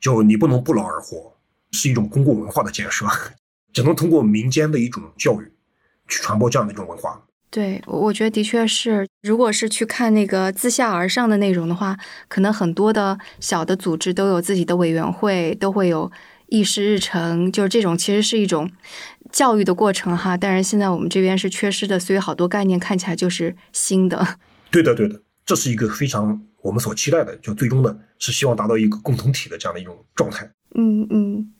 [0.00, 1.34] 就你不能不劳而获，
[1.72, 3.06] 是一种公共文化的建设，
[3.72, 5.52] 只能通过民间的一种教育，
[6.08, 7.22] 去传播这样的一种文化。
[7.48, 11.96] 对，我觉得的确是，如果是去看那个自下而上的内容的话，
[12.28, 16.10] 可能很多的小的组织都有自己的委员会，都会有
[16.48, 18.70] 议事日程，就是这种其实是一种
[19.30, 20.36] 教育的过程哈。
[20.36, 24.38] 但是现在我们这边是缺失的，所以好多概念看起来就是新的。
[24.76, 30.50] 对的，对的，这是一个非常我们所期待的，就最终呢是希望达到一个共同体的这样的一种状态。
[30.74, 31.52] 嗯嗯。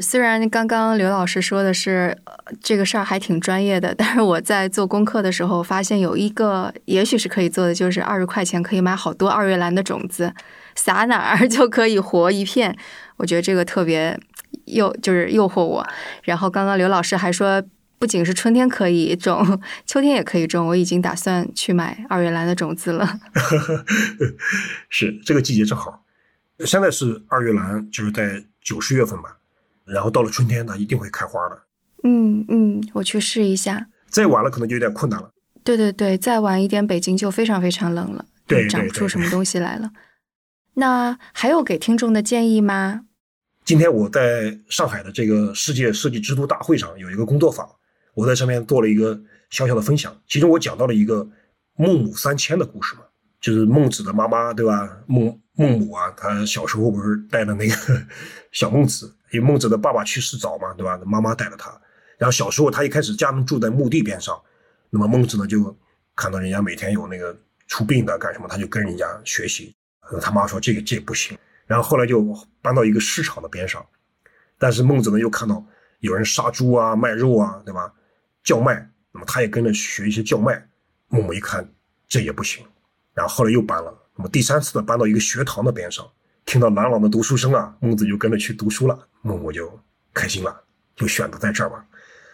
[0.00, 2.18] 虽然刚刚刘老师说的是
[2.60, 10.34] 这个事儿还挺专业的，但是我在做功课的时候发现有一个也许是可以做的，就是二十块钱可以买好多二月兰的种子，
[10.74, 12.76] 撒哪儿就可以活一片。
[13.18, 14.18] 我觉得这个特别
[14.64, 15.86] 诱，就是诱惑我。
[16.24, 17.62] 然后刚刚刘老师还说，
[18.04, 20.66] 不仅是春天可以种， 秋天也可以种。
[20.66, 23.18] 我已经打算去买二月兰的种子了。
[24.90, 26.04] 是这个季节正好，
[26.66, 29.38] 现在是二月兰，就是在九十月份吧。
[29.86, 31.62] 然后到了春天，呢一定会开花的。
[32.02, 33.86] 嗯嗯，我去试一下。
[34.10, 35.30] 再晚了，可能就有点困难了。
[35.64, 39.90] 对对对，再晚一点，北京就非常非常冷了，对，长不出什么东西来了。
[40.74, 43.06] 那还有给听众的建议吗？
[43.64, 47.66] 今天我在上海的这个世界设计之都大会上有一个工作坊，
[48.14, 50.16] 我在上面做了一个小小的分享。
[50.26, 51.28] 其中我讲到了一个
[51.76, 53.02] 孟母三迁的故事嘛，
[53.40, 54.98] 就是孟子的妈妈对吧？
[55.06, 57.74] 孟孟母啊，她小时候不是带了那个
[58.52, 59.14] 小孟子。
[59.32, 60.96] 因为孟子的爸爸去世早嘛，对吧？
[61.04, 61.70] 妈妈带着他，
[62.18, 64.40] 然后小时候他一开始家门住在墓地边上，
[64.90, 65.76] 那么孟子呢就
[66.14, 67.36] 看到人家每天有那个
[67.66, 69.74] 出殡的干什么，他就跟人家学习。
[70.20, 71.36] 他妈说这个这不行，
[71.66, 72.22] 然后后来就
[72.62, 73.84] 搬到一个市场的边上，
[74.56, 75.66] 但是孟子呢又看到
[75.98, 77.92] 有人杀猪啊、卖肉啊，对吧？
[78.44, 80.64] 叫卖，那么他也跟着学一些叫卖。
[81.08, 81.68] 木木一看
[82.06, 82.64] 这也不行，
[83.14, 86.08] 然后后来又搬了，那么第三次呢搬到一个学堂的边上。
[86.44, 89.08] 听到朗朗的读书声啊，孟子就跟着去读书了。
[89.22, 89.80] 孟母就
[90.12, 90.62] 开心了，
[90.94, 91.84] 就选择在这儿吧。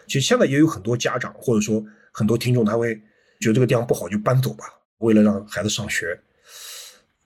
[0.08, 2.94] 其实现在也有很多家长或者说很多听众，他会
[3.38, 4.64] 觉得这个地方不好就搬走吧。
[4.98, 6.20] 为了让孩子上学，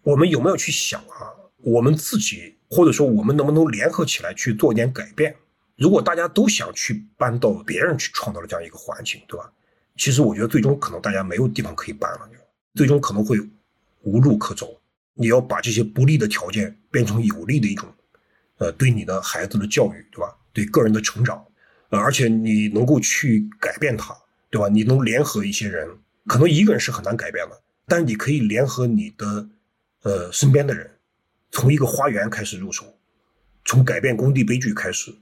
[0.03, 1.32] 我们有没有去想啊？
[1.62, 5.35] 我们自己或者说我们能不能联合起来去做一点改变？
[5.77, 9.51] 如果大家都想去搬到别人去创造的这样一个环境，对吧？
[9.97, 12.29] 其实我觉得最终可能大家没有地方可以搬了，
[12.75, 13.39] 最终可能会
[14.03, 14.81] 无路可走。
[15.14, 17.89] 你要把这些不利的条件变成有利的一种，
[18.59, 20.37] 呃，对你的孩子的教育，对吧？
[20.53, 21.45] 对个人的成长，
[21.91, 24.16] 呃，而且你能够去改变他，
[24.51, 24.68] 对吧？
[24.68, 25.89] 你能联合一些人，
[26.27, 29.49] 可能一个人是很难改变的，但是你可以联合你的，
[30.03, 30.91] 呃，身边的人，
[31.53, 32.85] 从一个花园开始入手，
[33.64, 35.14] 从改变工地悲剧开始，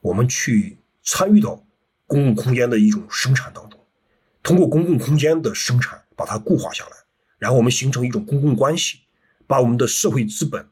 [0.00, 1.64] 我们去参与到
[2.06, 3.80] 公共空间的一种生产当中，
[4.42, 6.90] 通过公共空间的生产把它固化下来，
[7.38, 9.00] 然后我们形成一种公共关系，
[9.46, 10.66] 把我们的社会资本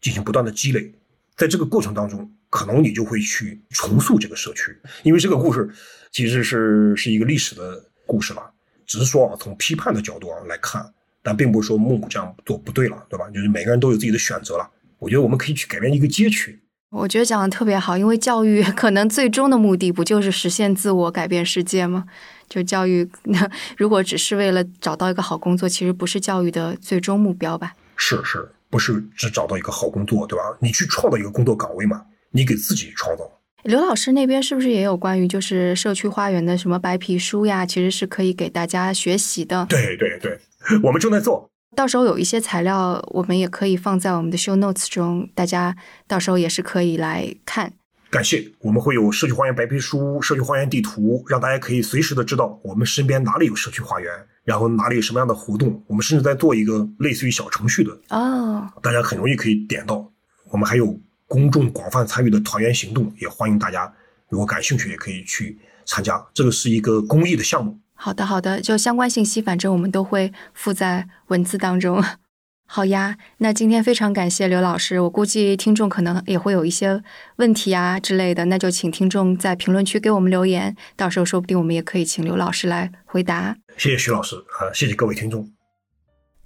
[0.00, 0.94] 进行不断的积累，
[1.36, 5.68] 在这个过程当中，可能你就会去重塑这个社区，因为这个故事
[6.12, 8.52] 其实是是一个历史的故事了，
[8.86, 10.88] 只是说啊，从批判的角度啊来看，
[11.22, 13.28] 但并不是说孟母这样做不对了，对吧？
[13.30, 16.62] 就是每个人都有自己的选择了，我觉得我们可以去改变一个街区。
[16.90, 22.04] 我觉得讲的特别好，因为教育 可能最终的目的不就是实现自我、改变世界吗？
[22.48, 27.74] 就教育，那 如果只是为了找到一个好工作，其实不是教育的最终目标吧？
[27.96, 30.44] 是是，不是只找到一个好工作，对吧？
[30.60, 33.28] 你去创造一个工作岗位嘛，你给自己创造。
[33.64, 37.66] 刘老师那边是不是也有关于就是社区花园的什么白皮书呀？
[37.66, 39.66] 其实是可以给大家学习的。
[39.68, 40.38] 对对对，
[40.84, 41.50] 我们正在做。
[41.74, 47.72] 到时候有一些材料，我们也可以放在我们的 show notes 中，大家到时候也是可以来看。
[48.08, 54.10] 感谢，我们会有社区花园白皮书、社区花园地图，让大家可以随时的知道我们身边哪里有社区花园，
[54.44, 55.82] 然后哪里有什么样的活动。
[55.88, 60.10] 我们甚至在做一个类似于小程序的哦，大家很容易可以点到。
[60.50, 63.92] 我们还有公众广泛参与的团圆行动，也欢迎大家
[64.28, 66.24] 如果感兴趣也可以去参加。
[66.32, 67.76] 这个是一个公益的项目。
[67.96, 72.02] 好的，好的，就相关信息，反正我们都会附在文字当中。
[72.68, 77.02] 好呀，那今天非常感谢刘老师，我估计听众可能也会有一些
[77.36, 83.56] 问题啊之类的，那就请听众在评论区给我们留言，到时候说不定我们也可以请刘老师来回答。
[83.76, 85.55] 谢谢徐老师啊，谢谢各位听众。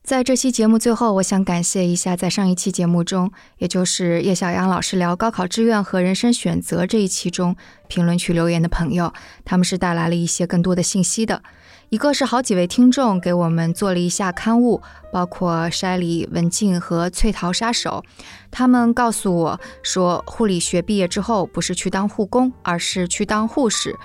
[0.03, 7.55] 在这期节目最后，我想感谢一下，在上一期节目中，也就是叶小杨老师聊高考志愿和人生选择这一期中，
[7.87, 9.13] 评论区留言的朋友，
[9.45, 11.43] 他们是带来了一些更多的信息的。
[11.91, 14.81] 一个是好几位听众给我们做了一下刊物，
[15.13, 18.03] 包括筛里文静和翠桃杀手，
[18.51, 23.97] 他们告诉我说，护理学毕业之后不是去当护工，而是去当护士。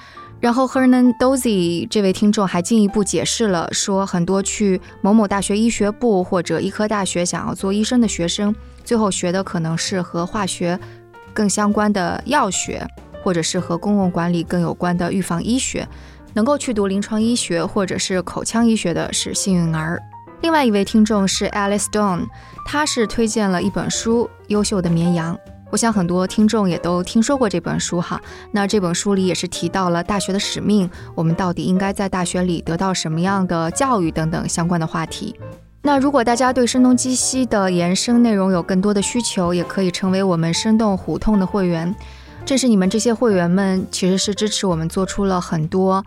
[0.45, 10.79] 然后 Hernan Dozy 这位听众还进一步解释了，说很多去某某大学医学部或者医科大学想要做医生的学生，最后学的可能是和化学
[11.33, 12.87] 更相关的药学，
[13.23, 15.87] 或者是和公共管理更有关的预防医学。
[16.35, 19.99] 能够去读临床医学或者是口腔医学的是幸运儿。
[20.41, 22.27] 另外一位听众是 Alice Stone，
[22.67, 25.35] 他是推荐了一本书《优秀的绵羊》。
[25.71, 28.21] 我想很多听众也都听说过这本书哈。
[28.51, 35.35] 那这本书里也是提到了大学的使命，我们到底应该在大学里得到什么样的教育等等相关的话题。
[35.81, 41.93] 那如果大家对声东击西的延伸内容有更多的需求，也可以成为我们生动胡同的会员。
[42.45, 46.03] 正是你们这些会员们，其实是支持我们做出了很多。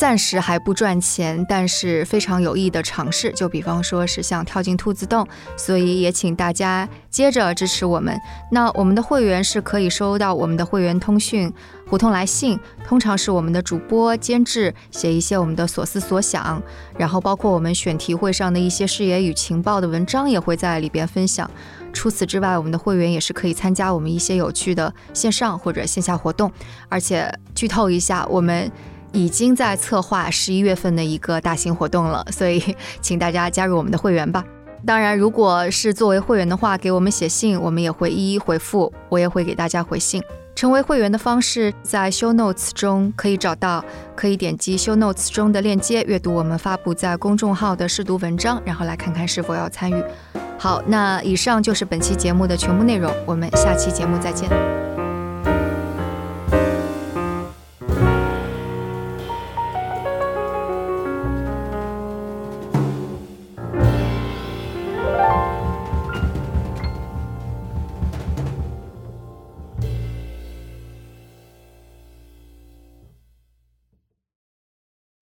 [0.00, 3.30] 暂时还不赚钱，但是非常有益的尝试。
[3.32, 5.28] 就比方说是像跳进兔子洞，
[5.58, 8.18] 所以也请大家接着支持我们。
[8.50, 11.52] 那我们的会员是可以收到我们的会员通讯、
[11.86, 16.62] 胡同来信，通常是我们的主播监制写一些我们的所思所想，
[16.96, 21.50] 然后包括我们选题会上的一些视野与情报的文章也会在里边分享。
[21.92, 26.50] 除此之外，我们的会员也是可以参加我们一些有趣的线上或者线下活动。
[26.88, 28.72] 而且剧透一下，我们。
[29.12, 34.44] 已经在策划十一月份的一个大型活动了， 所以请大家加入我们的会员吧。
[34.86, 40.22] 当然，如果是作为会员的话，给我们写信，我们也会一一回复，我也会给大家回信。
[40.54, 43.84] 成为会员的方式在 Show Notes 中可以找到，
[44.14, 50.02] 可以点击 Show Notes 中的链接，阅读我们发布在公众号的试读文章，然后来看看是否要参与。
[50.58, 54.89] 好，那以上就是本期节目的全部内容，我们下期节目再见。